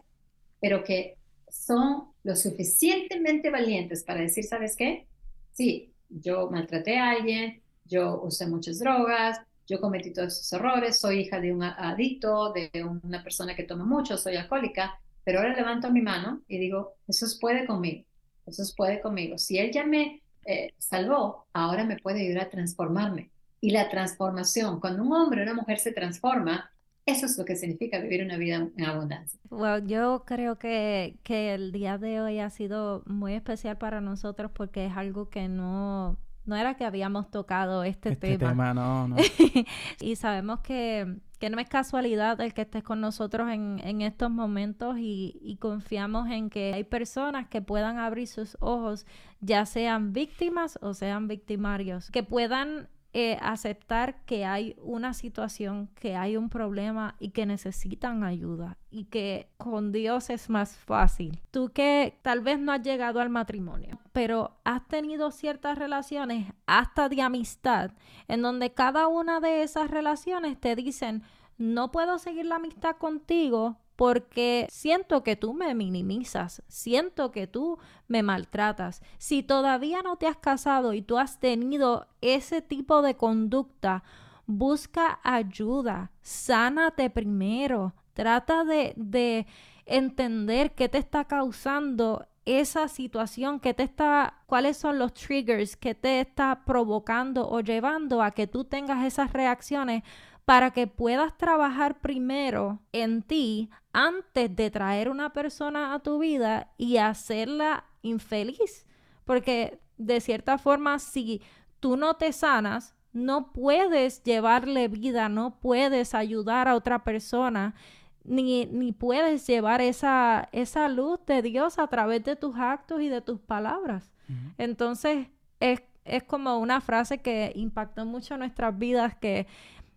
pero 0.60 0.84
que 0.84 1.18
son 1.50 2.10
lo 2.22 2.36
suficientemente 2.36 3.50
valientes 3.50 4.04
para 4.04 4.22
decir, 4.22 4.44
¿sabes 4.44 4.76
qué? 4.76 5.08
Sí, 5.54 5.92
yo 6.08 6.52
maltraté 6.52 7.00
a 7.00 7.10
alguien, 7.10 7.64
yo 7.86 8.22
usé 8.22 8.46
muchas 8.46 8.78
drogas, 8.78 9.40
yo 9.66 9.82
cometí 9.82 10.14
todos 10.14 10.34
esos 10.34 10.54
errores, 10.54 11.00
soy 11.00 11.22
hija 11.22 11.40
de 11.40 11.52
un 11.52 11.64
adicto, 11.64 12.54
de 12.54 12.70
una 12.84 13.24
persona 13.24 13.56
que 13.56 13.64
toma 13.64 13.86
mucho, 13.86 14.20
soy 14.20 14.36
alcohólica, 14.36 15.02
pero 15.24 15.40
ahora 15.40 15.56
levanto 15.56 15.92
mi 15.92 16.02
mano 16.02 16.42
y 16.48 16.58
digo, 16.58 16.96
Jesús 17.08 17.38
puede 17.40 17.66
conmigo, 17.66 18.06
Jesús 18.46 18.74
puede 18.76 19.02
conmigo. 19.02 19.38
Si 19.38 19.58
Él 19.58 19.72
ya 19.72 19.86
me 19.86 20.22
eh, 20.46 20.74
salvó, 20.78 21.46
ahora 21.54 21.84
me 21.84 21.98
puede 21.98 22.22
ayudar 22.22 22.48
a 22.48 22.50
transformarme. 22.50 23.30
Y 23.60 23.72
la 23.72 23.90
transformación, 23.90 24.80
cuando 24.80 25.04
un 25.04 25.14
hombre 25.14 25.42
o 25.42 25.44
una 25.44 25.54
mujer 25.54 25.78
se 25.78 25.92
transforma, 25.92 26.72
eso 27.06 27.26
es 27.26 27.38
lo 27.38 27.46
que 27.46 27.56
significa 27.56 28.00
vivir 28.00 28.24
una 28.24 28.38
vida 28.38 28.70
en 28.76 28.86
abundancia. 28.86 29.40
Well, 29.50 29.86
yo 29.86 30.24
creo 30.26 30.58
que, 30.58 31.20
que 31.24 31.54
el 31.54 31.72
día 31.72 31.98
de 31.98 32.22
hoy 32.22 32.40
ha 32.40 32.50
sido 32.50 33.04
muy 33.06 33.34
especial 33.34 33.78
para 33.78 34.02
nosotros 34.02 34.52
porque 34.54 34.86
es 34.86 34.98
algo 34.98 35.30
que 35.30 35.48
no, 35.48 36.18
no 36.46 36.56
era 36.56 36.76
que 36.76 36.86
habíamos 36.86 37.30
tocado 37.30 37.84
este, 37.84 38.14
este 38.14 38.38
tema. 38.38 38.74
no, 38.74 39.08
no. 39.08 39.16
y 40.00 40.16
sabemos 40.16 40.62
que, 40.62 41.18
que, 41.42 41.50
no 41.50 41.60
es 41.60 41.68
casualidad 41.68 42.40
el 42.40 42.54
que 42.54 42.62
estés 42.62 42.84
con 42.84 43.02
nosotros 43.02 43.50
en, 43.50 43.82
en 43.84 44.02
estos 44.02 44.30
momentos 44.30 44.98
y, 45.00 45.40
y, 45.42 45.58
confiamos 45.58 46.30
en 46.30 46.50
que 46.50 46.74
hay 46.74 46.84
personas 46.84 47.48
que 47.48 47.62
puedan 47.62 47.98
abrir 47.98 48.28
sus 48.28 48.56
ojos, 48.60 49.06
ya 49.40 49.66
sean 49.66 50.14
víctimas 50.14 50.78
o 50.82 50.94
sean 50.94 51.28
victimarios, 51.28 52.12
que 52.12 52.24
puedan 52.24 52.88
eh, 53.14 53.38
aceptar 53.42 54.24
que 54.24 54.46
hay 54.46 54.76
una 54.82 55.14
situación, 55.14 55.90
que 56.00 56.16
hay 56.16 56.38
un 56.38 56.48
problema 56.50 57.16
y 57.20 57.32
que 57.32 57.46
necesitan 57.46 58.24
ayuda 58.24 58.78
y 58.90 59.06
que 59.06 59.50
con 59.58 59.92
Dios 59.92 60.30
es 60.30 60.50
más 60.50 60.78
fácil. 60.78 61.42
Tú 61.52 61.72
que 61.74 62.18
tal 62.22 62.40
vez 62.40 62.58
no 62.58 62.72
has 62.72 62.82
llegado 62.82 63.20
al 63.20 63.30
matrimonio, 63.30 64.00
pero 64.14 64.58
has 64.64 64.88
tenido 64.88 65.32
ciertas 65.32 65.78
relaciones 65.78 66.54
hasta 66.68 67.10
de 67.10 67.22
amistad, 67.22 67.92
en 68.30 68.42
donde 68.42 68.74
cada 68.74 69.08
una 69.08 69.42
de 69.42 69.64
esas 69.64 69.92
relaciones 69.92 70.58
te 70.58 70.76
dicen, 70.78 71.24
no 71.58 71.92
puedo 71.92 72.18
seguir 72.18 72.46
la 72.46 72.56
amistad 72.56 72.96
contigo 72.96 73.78
porque 74.02 74.66
siento 74.72 75.22
que 75.22 75.36
tú 75.36 75.54
me 75.54 75.76
minimizas, 75.76 76.64
siento 76.68 77.32
que 77.32 77.46
tú 77.46 77.78
me 78.08 78.24
maltratas. 78.24 79.04
Si 79.20 79.44
todavía 79.44 80.02
no 80.02 80.16
te 80.16 80.26
has 80.26 80.38
casado 80.38 80.94
y 80.94 81.04
tú 81.04 81.20
has 81.20 81.40
tenido 81.40 82.08
ese 82.20 82.64
tipo 82.64 83.04
de 83.04 83.16
conducta, 83.16 84.04
busca 84.48 85.20
ayuda, 85.22 86.10
sánate 86.24 87.12
primero, 87.12 87.94
trata 88.14 88.64
de, 88.64 88.94
de 88.96 89.46
entender 89.86 90.74
qué 90.74 90.90
te 90.90 90.98
está 90.98 91.26
causando 91.26 92.26
esa 92.46 92.88
situación, 92.88 93.60
qué 93.60 93.76
te 93.76 93.84
está, 93.84 94.42
cuáles 94.48 94.78
son 94.78 94.98
los 94.98 95.14
triggers 95.14 95.78
que 95.78 95.94
te 95.94 96.22
está 96.22 96.64
provocando 96.66 97.48
o 97.48 97.60
llevando 97.60 98.24
a 98.24 98.32
que 98.32 98.48
tú 98.48 98.64
tengas 98.64 99.06
esas 99.06 99.32
reacciones 99.32 100.02
para 100.46 100.72
que 100.72 100.88
puedas 100.88 101.38
trabajar 101.38 102.00
primero 102.00 102.80
en 102.92 103.22
ti 103.22 103.70
antes 103.94 104.56
de 104.56 104.72
traer 104.72 105.10
una 105.10 105.34
persona 105.34 105.94
a 105.94 106.00
tu 106.00 106.20
vida 106.20 106.72
y 106.78 106.98
hacerla 106.98 107.86
infeliz. 108.02 108.86
Porque 109.26 109.80
de 109.98 110.20
cierta 110.20 110.58
forma, 110.58 111.00
si 111.00 111.42
tú 111.80 111.96
no 111.96 112.16
te 112.16 112.34
sanas, 112.34 112.96
no 113.14 113.52
puedes 113.52 114.24
llevarle 114.24 114.88
vida, 114.88 115.30
no 115.30 115.60
puedes 115.60 116.16
ayudar 116.16 116.68
a 116.68 116.76
otra 116.76 117.04
persona, 117.04 117.76
ni, 118.24 118.66
ni 118.68 118.92
puedes 118.92 119.46
llevar 119.48 119.82
esa, 119.82 120.48
esa 120.52 120.88
luz 120.88 121.20
de 121.26 121.42
Dios 121.42 121.80
a 121.80 121.88
través 121.88 122.24
de 122.24 122.36
tus 122.36 122.56
actos 122.56 123.02
y 123.02 123.10
de 123.10 123.22
tus 123.22 123.40
palabras. 123.40 124.12
Entonces, 124.58 125.28
es, 125.60 125.84
es 126.06 126.24
como 126.24 126.58
una 126.60 126.80
frase 126.80 127.18
que 127.18 127.52
impactó 127.54 128.06
mucho 128.06 128.38
nuestras 128.38 128.78
vidas, 128.78 129.14
que 129.16 129.46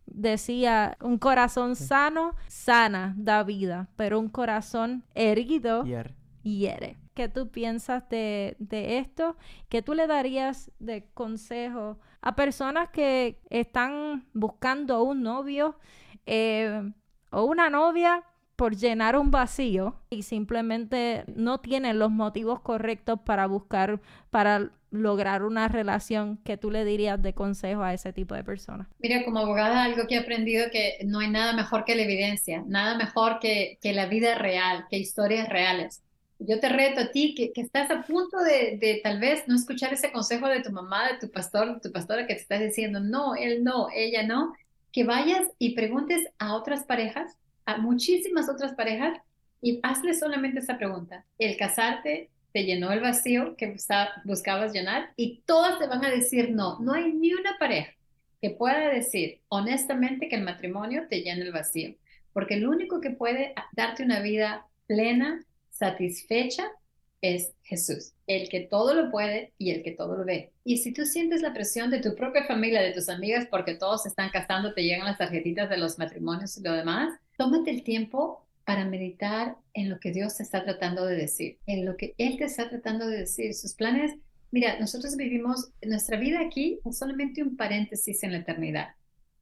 decía, 0.06 0.96
un 1.00 1.18
corazón 1.18 1.76
sano, 1.76 2.36
sana, 2.48 3.14
da 3.16 3.42
vida, 3.42 3.88
pero 3.96 4.18
un 4.18 4.28
corazón 4.28 5.04
herido, 5.14 5.84
hiere. 6.42 6.98
¿Qué 7.14 7.28
tú 7.28 7.50
piensas 7.50 8.08
de, 8.08 8.56
esto? 8.98 9.36
¿Qué 9.68 9.82
tú 9.82 9.94
le 9.94 10.06
darías 10.06 10.72
de 10.80 11.08
consejo 11.14 11.98
a 12.20 12.34
personas 12.34 12.88
que 12.90 13.40
están 13.50 14.26
buscando 14.32 15.02
un 15.04 15.22
novio 15.22 15.78
eh, 16.26 16.92
o 17.30 17.44
una 17.44 17.70
novia 17.70 18.24
por 18.56 18.76
llenar 18.76 19.16
un 19.16 19.30
vacío 19.30 19.96
y 20.10 20.22
simplemente 20.22 21.24
no 21.34 21.58
tienen 21.58 21.98
los 21.98 22.10
motivos 22.10 22.60
correctos 22.60 23.20
para 23.24 23.46
buscar, 23.46 24.00
para 24.30 24.70
lograr 24.94 25.42
una 25.42 25.68
relación 25.68 26.38
que 26.38 26.56
tú 26.56 26.70
le 26.70 26.84
dirías 26.84 27.20
de 27.20 27.34
consejo 27.34 27.82
a 27.82 27.92
ese 27.92 28.12
tipo 28.12 28.34
de 28.34 28.44
personas? 28.44 28.86
Mira, 29.00 29.24
como 29.24 29.40
abogada, 29.40 29.82
algo 29.82 30.06
que 30.06 30.14
he 30.14 30.18
aprendido 30.18 30.70
que 30.70 30.98
no 31.04 31.18
hay 31.18 31.30
nada 31.30 31.52
mejor 31.52 31.84
que 31.84 31.96
la 31.96 32.02
evidencia, 32.02 32.62
nada 32.66 32.96
mejor 32.96 33.40
que, 33.40 33.78
que 33.82 33.92
la 33.92 34.06
vida 34.06 34.36
real, 34.36 34.86
que 34.88 34.98
historias 34.98 35.48
reales. 35.48 36.00
Yo 36.38 36.60
te 36.60 36.68
reto 36.68 37.00
a 37.00 37.10
ti 37.10 37.34
que, 37.34 37.52
que 37.52 37.60
estás 37.60 37.90
a 37.90 38.02
punto 38.02 38.38
de, 38.38 38.78
de, 38.80 39.00
tal 39.02 39.18
vez 39.20 39.44
no 39.46 39.56
escuchar 39.56 39.92
ese 39.92 40.12
consejo 40.12 40.46
de 40.48 40.62
tu 40.62 40.70
mamá, 40.70 41.08
de 41.12 41.18
tu 41.18 41.30
pastor, 41.30 41.74
de 41.74 41.80
tu 41.80 41.92
pastora 41.92 42.26
que 42.26 42.34
te 42.34 42.40
está 42.40 42.58
diciendo, 42.58 43.00
no, 43.00 43.34
él 43.34 43.64
no, 43.64 43.88
ella 43.94 44.24
no, 44.24 44.52
que 44.92 45.04
vayas 45.04 45.46
y 45.58 45.74
preguntes 45.74 46.22
a 46.38 46.54
otras 46.54 46.84
parejas, 46.84 47.36
a 47.66 47.78
muchísimas 47.78 48.48
otras 48.48 48.74
parejas, 48.74 49.18
y 49.60 49.80
hazle 49.82 50.12
solamente 50.12 50.58
esa 50.58 50.76
pregunta. 50.76 51.24
¿El 51.38 51.56
casarte 51.56 52.28
te 52.54 52.64
llenó 52.64 52.92
el 52.92 53.00
vacío 53.00 53.56
que 53.56 53.76
buscabas 54.24 54.72
llenar 54.72 55.12
y 55.16 55.42
todas 55.44 55.80
te 55.80 55.88
van 55.88 56.04
a 56.04 56.10
decir 56.10 56.52
no. 56.52 56.78
No 56.78 56.92
hay 56.92 57.12
ni 57.12 57.34
una 57.34 57.58
pareja 57.58 57.92
que 58.40 58.50
pueda 58.50 58.90
decir 58.90 59.40
honestamente 59.48 60.28
que 60.28 60.36
el 60.36 60.44
matrimonio 60.44 61.06
te 61.10 61.22
llena 61.22 61.42
el 61.42 61.50
vacío, 61.50 61.96
porque 62.32 62.54
el 62.54 62.68
único 62.68 63.00
que 63.00 63.10
puede 63.10 63.54
darte 63.72 64.04
una 64.04 64.20
vida 64.20 64.66
plena, 64.86 65.44
satisfecha, 65.70 66.70
es 67.20 67.54
Jesús, 67.62 68.12
el 68.28 68.48
que 68.48 68.60
todo 68.60 68.94
lo 68.94 69.10
puede 69.10 69.52
y 69.58 69.70
el 69.70 69.82
que 69.82 69.90
todo 69.90 70.16
lo 70.16 70.24
ve. 70.24 70.52
Y 70.62 70.76
si 70.76 70.92
tú 70.92 71.06
sientes 71.06 71.42
la 71.42 71.54
presión 71.54 71.90
de 71.90 72.00
tu 72.00 72.14
propia 72.14 72.44
familia, 72.44 72.82
de 72.82 72.92
tus 72.92 73.08
amigas, 73.08 73.48
porque 73.50 73.74
todos 73.74 74.06
están 74.06 74.30
casando, 74.30 74.74
te 74.74 74.84
llegan 74.84 75.06
las 75.06 75.18
tarjetitas 75.18 75.70
de 75.70 75.78
los 75.78 75.98
matrimonios 75.98 76.56
y 76.56 76.62
lo 76.62 76.72
demás, 76.72 77.18
tómate 77.36 77.70
el 77.70 77.82
tiempo 77.82 78.44
para 78.64 78.84
meditar 78.84 79.56
en 79.74 79.90
lo 79.90 80.00
que 80.00 80.10
Dios 80.10 80.36
te 80.36 80.42
está 80.42 80.64
tratando 80.64 81.04
de 81.06 81.16
decir, 81.16 81.58
en 81.66 81.84
lo 81.84 81.96
que 81.96 82.14
Él 82.18 82.36
te 82.38 82.44
está 82.44 82.68
tratando 82.68 83.06
de 83.06 83.18
decir, 83.18 83.54
sus 83.54 83.74
planes. 83.74 84.12
Mira, 84.50 84.78
nosotros 84.80 85.16
vivimos, 85.16 85.70
nuestra 85.82 86.18
vida 86.18 86.40
aquí 86.40 86.78
es 86.84 86.98
solamente 86.98 87.42
un 87.42 87.56
paréntesis 87.56 88.22
en 88.22 88.32
la 88.32 88.38
eternidad. 88.38 88.94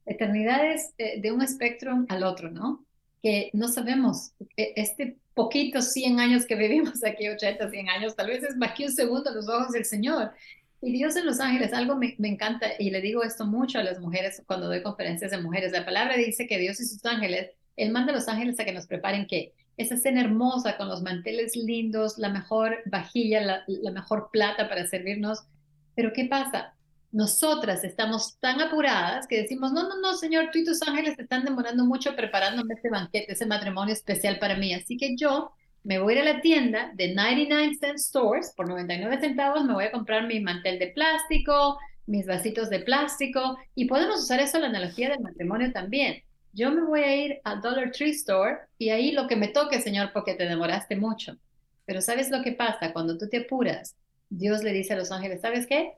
La 0.06 0.14
eternidad 0.14 0.72
es 0.72 0.92
eh, 0.98 1.20
de 1.20 1.30
un 1.30 1.42
espectro 1.42 2.04
al 2.08 2.24
otro, 2.24 2.50
¿no? 2.50 2.84
Que 3.22 3.50
no 3.52 3.68
sabemos. 3.68 4.32
E, 4.56 4.72
este 4.76 5.18
poquitos 5.34 5.92
100 5.92 6.20
años 6.20 6.44
que 6.44 6.56
vivimos 6.56 7.04
aquí, 7.04 7.28
80, 7.28 7.70
100 7.70 7.88
años, 7.88 8.16
tal 8.16 8.26
vez 8.26 8.42
es 8.42 8.56
más 8.56 8.72
que 8.72 8.84
un 8.86 8.92
segundo 8.92 9.30
a 9.30 9.34
los 9.34 9.48
ojos 9.48 9.72
del 9.72 9.84
Señor. 9.84 10.32
Y 10.80 10.92
Dios 10.92 11.14
en 11.16 11.26
los 11.26 11.38
ángeles, 11.38 11.72
algo 11.72 11.96
me, 11.96 12.16
me, 12.18 12.28
encanta, 12.28 12.66
y 12.76 12.90
le 12.90 13.00
digo 13.00 13.22
esto 13.22 13.46
mucho 13.46 13.78
a 13.78 13.84
las 13.84 14.00
mujeres 14.00 14.42
cuando 14.46 14.66
doy 14.66 14.82
conferencias 14.82 15.30
de 15.30 15.40
mujeres, 15.40 15.70
la 15.70 15.84
palabra 15.84 16.16
dice 16.16 16.48
que 16.48 16.58
Dios 16.58 16.80
y 16.80 16.86
sus 16.86 17.04
ángeles, 17.04 17.52
Él 17.76 17.90
manda 17.92 18.12
a 18.12 18.16
los 18.16 18.28
ángeles 18.28 18.58
a 18.60 18.64
que 18.64 18.72
nos 18.72 18.86
preparen 18.86 19.26
que 19.26 19.52
esa 19.76 19.96
cena 19.96 20.20
hermosa 20.20 20.76
con 20.76 20.88
los 20.88 21.02
manteles 21.02 21.56
lindos, 21.56 22.18
la 22.18 22.28
mejor 22.28 22.78
vajilla, 22.86 23.40
la, 23.40 23.90
mejor 23.90 24.28
plata 24.32 24.68
para 24.68 24.86
servirnos. 24.86 25.44
Pero 25.94 26.12
¿qué 26.12 26.26
pasa? 26.26 26.74
nosotras 27.12 27.84
estamos 27.84 28.38
tan 28.40 28.60
apuradas 28.62 29.26
que 29.26 29.42
decimos, 29.42 29.70
no, 29.70 29.86
no, 29.86 30.00
no, 30.00 30.14
Señor, 30.14 30.48
tú 30.50 30.58
y 30.58 30.64
tus 30.64 30.80
ángeles 30.80 31.14
te 31.14 31.24
están 31.24 31.44
demorando 31.44 31.84
mucho 31.84 32.16
preparándome 32.16 32.72
este 32.74 32.88
banquete, 32.88 33.32
ese 33.32 33.44
matrimonio 33.44 33.92
especial 33.92 34.38
para 34.38 34.56
mí. 34.56 34.72
Así 34.72 34.96
que 34.96 35.14
yo 35.14 35.52
me 35.84 35.98
voy 35.98 36.14
a 36.14 36.16
ir 36.16 36.22
a 36.22 36.32
la 36.32 36.40
tienda 36.40 36.90
de 36.94 37.14
99 37.14 37.74
cent 37.74 37.98
stores, 37.98 38.54
por 38.56 38.66
99 38.66 39.20
centavos 39.20 39.64
me 39.64 39.74
voy 39.74 39.84
a 39.84 39.92
comprar 39.92 40.26
mi 40.26 40.40
mantel 40.40 40.78
de 40.78 40.88
plástico, 40.88 41.78
mis 42.06 42.26
vasitos 42.26 42.70
de 42.70 42.80
plástico, 42.80 43.58
y 43.74 43.84
podemos 43.84 44.20
usar 44.22 44.40
eso 44.40 44.58
la 44.58 44.68
analogía 44.68 45.10
del 45.10 45.20
matrimonio 45.20 45.70
también. 45.70 46.22
Yo 46.52 46.70
me 46.70 46.82
voy 46.82 47.00
a 47.00 47.16
ir 47.16 47.40
al 47.44 47.60
Dollar 47.60 47.90
Tree 47.92 48.10
Store 48.10 48.58
y 48.78 48.90
ahí 48.90 49.12
lo 49.12 49.26
que 49.26 49.36
me 49.36 49.48
toque, 49.48 49.80
Señor, 49.80 50.10
porque 50.12 50.34
te 50.34 50.44
demoraste 50.44 50.96
mucho. 50.96 51.36
Pero 51.86 52.00
¿sabes 52.00 52.30
lo 52.30 52.42
que 52.42 52.52
pasa? 52.52 52.92
Cuando 52.92 53.18
tú 53.18 53.28
te 53.28 53.38
apuras, 53.38 53.96
Dios 54.28 54.62
le 54.62 54.72
dice 54.72 54.92
a 54.94 54.96
los 54.96 55.10
ángeles, 55.10 55.40
¿sabes 55.40 55.66
qué? 55.66 55.92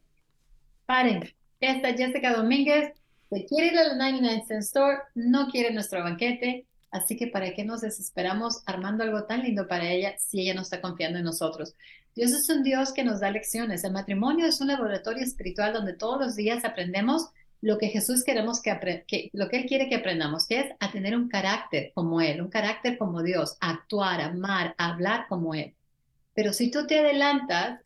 paren, 0.87 1.35
esta 1.61 1.95
Jessica 1.95 2.35
Domínguez 2.35 2.93
se 3.31 3.47
quiere 3.47 3.69
ir 3.69 3.79
a 3.79 3.85
la 3.85 3.95
99 3.95 4.45
Cent 4.47 4.63
Store, 4.63 4.99
no 5.15 5.49
quiere 5.49 5.73
nuestro 5.73 6.03
banquete, 6.03 6.67
así 6.91 7.17
que 7.17 7.29
¿para 7.29 7.53
qué 7.55 7.65
nos 7.65 7.81
desesperamos 7.81 8.63
armando 8.67 9.03
algo 9.03 9.25
tan 9.25 9.43
lindo 9.43 9.67
para 9.67 9.91
ella 9.91 10.15
si 10.19 10.41
ella 10.41 10.55
no 10.55 10.63
está 10.63 10.81
confiando 10.81 11.19
en 11.19 11.25
nosotros? 11.25 11.75
Dios 12.15 12.33
es 12.33 12.49
un 12.49 12.63
Dios 12.63 12.93
que 12.93 13.03
nos 13.03 13.21
da 13.21 13.31
lecciones. 13.31 13.83
El 13.83 13.93
matrimonio 13.93 14.47
es 14.47 14.61
un 14.61 14.69
laboratorio 14.69 15.25
espiritual 15.25 15.73
donde 15.73 15.95
todos 15.95 16.21
los 16.21 16.37
días 16.37 16.65
aprendemos 16.65 17.31
lo 17.65 17.79
que 17.79 17.89
Jesús 17.89 18.25
queremos 18.25 18.61
que, 18.61 19.05
que 19.09 19.31
lo 19.33 19.49
que 19.49 19.57
Él 19.57 19.65
quiere 19.67 19.89
que 19.89 19.95
aprendamos, 19.95 20.47
que 20.47 20.61
es 20.61 20.67
a 20.81 20.93
tener 20.93 21.17
un 21.17 21.29
carácter 21.29 21.93
como 21.95 22.21
Él, 22.21 22.43
un 22.43 22.51
carácter 22.51 22.99
como 22.99 23.23
Dios, 23.23 23.57
actuar, 23.59 24.21
amar, 24.21 24.75
hablar 24.77 25.25
como 25.31 25.55
Él. 25.55 25.75
Pero 26.35 26.53
si 26.53 26.71
tú 26.71 26.87
te 26.87 26.99
adelantas 26.99 27.81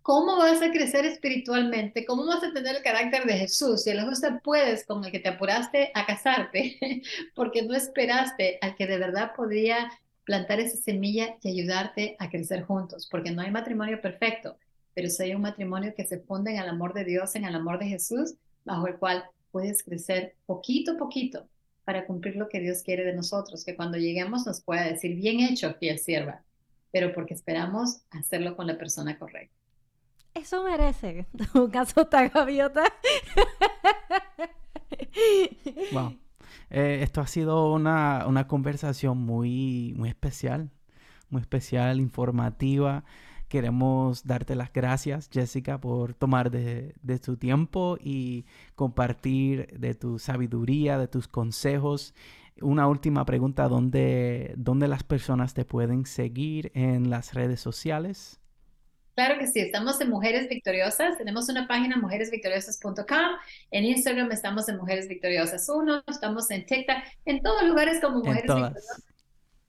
¿Cómo 0.00 0.36
vas 0.36 0.60
a 0.60 0.72
crecer 0.72 1.06
espiritualmente? 1.06 2.04
¿Cómo 2.04 2.26
vas 2.26 2.42
a 2.42 2.52
tener 2.52 2.74
el 2.74 2.82
carácter 2.82 3.24
de 3.24 3.34
Jesús? 3.34 3.84
Si 3.84 3.90
a 3.90 3.94
lo 3.94 4.04
mejor 4.04 4.42
puedes 4.42 4.84
con 4.84 5.04
el 5.04 5.12
que 5.12 5.20
te 5.20 5.28
apuraste 5.28 5.92
a 5.94 6.04
casarte, 6.04 6.76
porque 7.36 7.62
no 7.62 7.76
esperaste 7.76 8.58
al 8.62 8.74
que 8.74 8.88
de 8.88 8.98
verdad 8.98 9.30
podría 9.36 9.92
plantar 10.24 10.58
esa 10.58 10.76
semilla 10.76 11.36
y 11.40 11.50
ayudarte 11.50 12.16
a 12.18 12.30
crecer 12.30 12.64
juntos, 12.64 13.06
porque 13.08 13.30
no 13.30 13.42
hay 13.42 13.52
matrimonio 13.52 14.00
perfecto, 14.00 14.56
pero 14.92 15.08
si 15.08 15.22
hay 15.22 15.34
un 15.36 15.42
matrimonio 15.42 15.94
que 15.96 16.04
se 16.04 16.18
funde 16.18 16.50
en 16.50 16.58
el 16.58 16.68
amor 16.68 16.94
de 16.94 17.04
Dios, 17.04 17.36
en 17.36 17.44
el 17.44 17.54
amor 17.54 17.78
de 17.78 17.86
Jesús, 17.86 18.34
bajo 18.64 18.86
el 18.86 18.96
cual 18.96 19.24
puedes 19.50 19.82
crecer 19.82 20.36
poquito 20.46 20.92
a 20.92 20.96
poquito 20.96 21.48
para 21.84 22.06
cumplir 22.06 22.36
lo 22.36 22.48
que 22.48 22.60
Dios 22.60 22.82
quiere 22.82 23.04
de 23.04 23.14
nosotros, 23.14 23.64
que 23.64 23.76
cuando 23.76 23.98
lleguemos 23.98 24.46
nos 24.46 24.62
pueda 24.62 24.84
decir, 24.84 25.16
bien 25.16 25.40
hecho, 25.40 25.74
fiel 25.74 25.98
sierva, 25.98 26.42
pero 26.92 27.12
porque 27.12 27.34
esperamos 27.34 28.02
hacerlo 28.10 28.56
con 28.56 28.66
la 28.66 28.78
persona 28.78 29.18
correcta. 29.18 29.54
Eso 30.34 30.62
merece 30.64 31.26
un 31.54 31.70
casota 31.70 32.28
gaviota. 32.28 32.84
wow. 35.92 36.16
Eh, 36.70 37.00
esto 37.02 37.20
ha 37.20 37.26
sido 37.26 37.70
una, 37.72 38.24
una, 38.26 38.46
conversación 38.46 39.18
muy, 39.18 39.92
muy 39.96 40.08
especial, 40.08 40.70
muy 41.28 41.42
especial, 41.42 42.00
informativa. 42.00 43.04
Queremos 43.52 44.26
darte 44.26 44.54
las 44.54 44.72
gracias, 44.72 45.28
Jessica, 45.30 45.78
por 45.78 46.14
tomar 46.14 46.50
de, 46.50 46.94
de, 47.02 47.18
tu 47.18 47.36
tiempo 47.36 47.98
y 48.00 48.46
compartir 48.74 49.66
de 49.78 49.94
tu 49.94 50.18
sabiduría, 50.18 50.96
de 50.96 51.06
tus 51.06 51.28
consejos. 51.28 52.14
Una 52.62 52.88
última 52.88 53.26
pregunta, 53.26 53.68
¿dónde, 53.68 54.54
dónde 54.56 54.88
las 54.88 55.02
personas 55.02 55.52
te 55.52 55.66
pueden 55.66 56.06
seguir 56.06 56.72
en 56.72 57.10
las 57.10 57.34
redes 57.34 57.60
sociales? 57.60 58.40
Claro 59.14 59.38
que 59.38 59.46
sí, 59.46 59.60
estamos 59.60 60.00
en 60.00 60.08
Mujeres 60.08 60.48
Victoriosas, 60.48 61.18
tenemos 61.18 61.46
una 61.50 61.68
página 61.68 61.98
mujeresvictoriosas.com, 61.98 63.04
en 63.70 63.84
Instagram 63.84 64.32
estamos 64.32 64.66
en 64.70 64.78
Mujeres 64.78 65.08
Victoriosas 65.08 65.68
1, 65.68 66.04
estamos 66.08 66.50
en 66.50 66.64
TikTok, 66.64 66.96
en 67.26 67.42
todos 67.42 67.64
lugares 67.64 68.00
como 68.00 68.20
Mujeres 68.20 68.44
Victoriosas. 68.44 69.11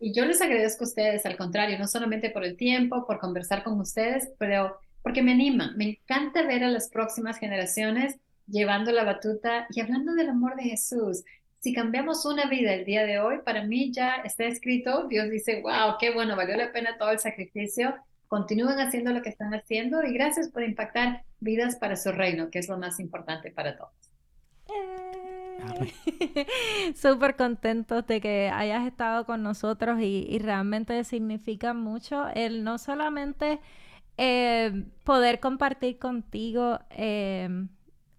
Y 0.04 0.12
yo 0.12 0.26
les 0.26 0.42
agradezco 0.42 0.84
a 0.84 0.88
ustedes, 0.88 1.26
al 1.26 1.38
contrario, 1.38 1.80
no 1.80 1.88
solamente 1.88 2.30
por 2.30 2.44
el 2.44 2.58
tiempo, 2.58 3.06
por 3.08 3.20
conversar 3.20 3.64
con 3.64 3.80
ustedes, 3.80 4.34
pero 4.38 4.78
porque 5.02 5.24
me 5.24 5.32
anima, 5.32 5.74
me 5.78 5.92
encanta 5.92 6.46
ver 6.46 6.66
a 6.66 6.70
las 6.70 6.90
próximas 6.90 7.38
generaciones 7.38 8.18
llevando 8.46 8.92
la 8.92 9.06
batuta 9.06 9.66
y 9.70 9.80
hablando 9.80 10.14
del 10.14 10.28
amor 10.28 10.58
de 10.58 10.64
Jesús. 10.64 11.24
Si 11.60 11.72
cambiamos 11.72 12.26
una 12.26 12.48
vida 12.48 12.74
el 12.74 12.84
día 12.84 13.06
de 13.06 13.20
hoy, 13.20 13.38
para 13.46 13.64
mí 13.64 13.94
ya 13.94 14.16
está 14.26 14.44
escrito, 14.44 15.08
Dios 15.08 15.30
dice, 15.30 15.62
wow, 15.62 15.96
qué 15.98 16.12
bueno, 16.14 16.36
valió 16.36 16.58
la 16.58 16.74
pena 16.74 16.98
todo 16.98 17.12
el 17.12 17.20
sacrificio 17.20 17.96
continúen 18.34 18.80
haciendo 18.80 19.14
lo 19.14 19.22
que 19.22 19.30
están 19.30 19.54
haciendo 19.54 20.04
y 20.04 20.12
gracias 20.12 20.50
por 20.50 20.64
impactar 20.64 21.22
vidas 21.40 21.76
para 21.76 21.96
su 21.96 22.12
reino, 22.12 22.50
que 22.50 22.58
es 22.58 22.68
lo 22.68 22.80
más 22.80 23.00
importante 23.00 23.52
para 23.52 23.78
todos. 23.78 23.94
Súper 26.96 27.36
contento 27.36 28.02
de 28.02 28.22
que 28.22 28.50
hayas 28.50 28.86
estado 28.86 29.26
con 29.26 29.44
nosotros 29.44 30.00
y, 30.02 30.40
realmente 30.40 31.04
significa 31.04 31.74
mucho 31.74 32.28
el 32.30 32.64
no 32.64 32.78
solamente 32.78 33.60
eh, 34.18 34.86
poder 35.04 35.40
compartir 35.40 36.00
contigo 36.00 36.80
eh, 36.92 37.68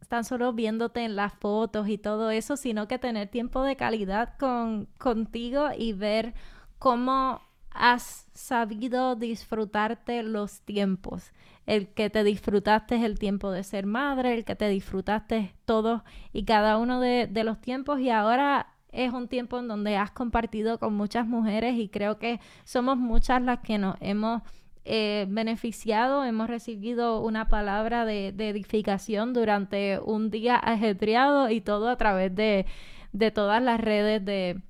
tan 0.09 0.25
solo 0.25 0.53
viéndote 0.53 1.05
en 1.05 1.17
las 1.17 1.35
fotos 1.35 1.89
y 1.89 1.99
todo 1.99 2.31
eso, 2.31 2.57
sino 2.57 2.89
que 2.89 2.99
tener 2.99 3.29
tiempo 3.29 3.63
de 3.63 3.77
calidad 3.77 4.37
con, 4.39 4.87
contigo 4.99 5.69
y 5.77 5.93
ver 5.93 6.35
cómo 6.79 7.41
has 7.71 8.29
sabido 8.33 9.17
disfrutarte 9.17 10.23
los 10.23 10.61
tiempos. 10.61 11.33
El 11.67 11.89
que 11.89 12.11
te 12.11 12.25
disfrutaste 12.25 13.05
el 13.05 13.19
tiempo 13.19 13.51
de 13.51 13.63
ser 13.63 13.87
madre, 13.87 14.35
el 14.35 14.45
que 14.45 14.55
te 14.55 14.69
disfrutaste 14.69 15.55
todos 15.65 16.03
y 16.33 16.45
cada 16.45 16.79
uno 16.79 17.01
de, 17.01 17.29
los 17.45 17.61
tiempos. 17.61 18.01
Y 18.01 18.11
ahora 18.11 18.75
es 18.93 19.13
un 19.13 19.29
tiempo 19.29 19.59
en 19.59 19.69
donde 19.69 19.97
has 19.97 20.11
compartido 20.11 20.79
con 20.79 20.95
muchas 20.95 21.27
mujeres 21.27 21.77
y 21.77 21.89
creo 21.89 22.19
que 22.19 22.41
somos 22.65 22.97
muchas 22.97 23.43
las 23.43 23.61
que 23.61 23.79
nos 23.79 23.97
hemos 24.01 24.43
eh, 24.85 25.27
beneficiado, 25.29 26.25
hemos 26.25 26.49
recibido 26.49 27.21
una 27.21 27.49
palabra 27.49 28.05
de, 28.05 28.33
de, 28.33 28.51
edificación 28.51 29.33
durante 29.33 29.99
un 30.05 30.31
día 30.31 30.57
ajetreado 30.57 31.49
y 31.49 31.63
todo 31.63 31.89
a 31.89 31.97
través 31.97 32.35
de, 32.35 32.67
de 33.13 33.31
todas 33.31 33.63
las 33.63 33.81
redes 33.81 34.23
de, 34.25 34.61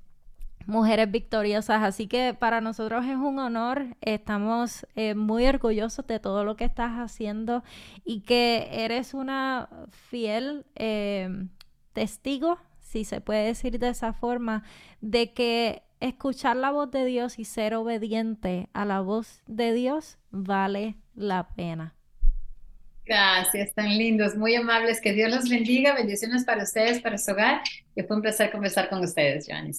mujeres 0.67 1.11
victoriosas. 1.11 1.83
Así 1.83 2.07
que 2.07 2.35
para 2.39 2.61
nosotros 2.61 3.05
es 3.05 3.17
un 3.17 3.39
honor, 3.39 3.97
estamos 4.01 4.87
eh, 4.95 5.15
muy 5.15 5.47
orgullosos 5.47 6.07
de 6.07 6.21
todo 6.21 6.45
lo 6.45 6.57
que 6.57 6.65
estás 6.65 6.93
haciendo 6.93 7.63
y 8.05 8.21
que 8.21 8.69
eres 8.71 9.15
una 9.15 9.69
fiel 9.91 10.67
eh, 10.75 11.29
testigo, 11.93 12.59
si 12.81 13.05
se 13.05 13.21
puede 13.21 13.47
decir 13.47 13.79
de 13.79 13.89
esa 13.89 14.13
forma, 14.13 14.63
de 15.01 15.33
que 15.33 15.83
escuchar 16.01 16.57
la 16.57 16.71
voz 16.71 16.91
de 16.91 17.05
Dios 17.05 17.39
y 17.39 17.45
ser 17.45 17.75
obediente 17.75 18.69
a 18.73 18.85
la 18.85 19.01
voz 19.01 19.43
de 19.47 19.73
Dios 19.73 20.19
vale 20.31 20.97
la 21.15 21.49
pena. 21.55 21.95
Gracias, 23.07 23.75
tan 23.75 23.99
lindos, 23.99 24.35
muy 24.35 24.55
amables. 24.55 25.01
Que 25.01 25.13
Dios 25.13 25.31
los 25.31 25.49
bendiga. 25.49 25.95
Bendiciones 25.95 26.45
para 26.45 26.63
ustedes, 26.63 27.01
para 27.01 27.19
su 27.19 27.33
hogar. 27.33 27.61
Y 27.95 28.03
fue 28.03 28.17
un 28.17 28.23
placer 28.23 28.51
conversar 28.51 28.89
con 28.89 29.03
ustedes, 29.03 29.47
Joanny 29.47 29.73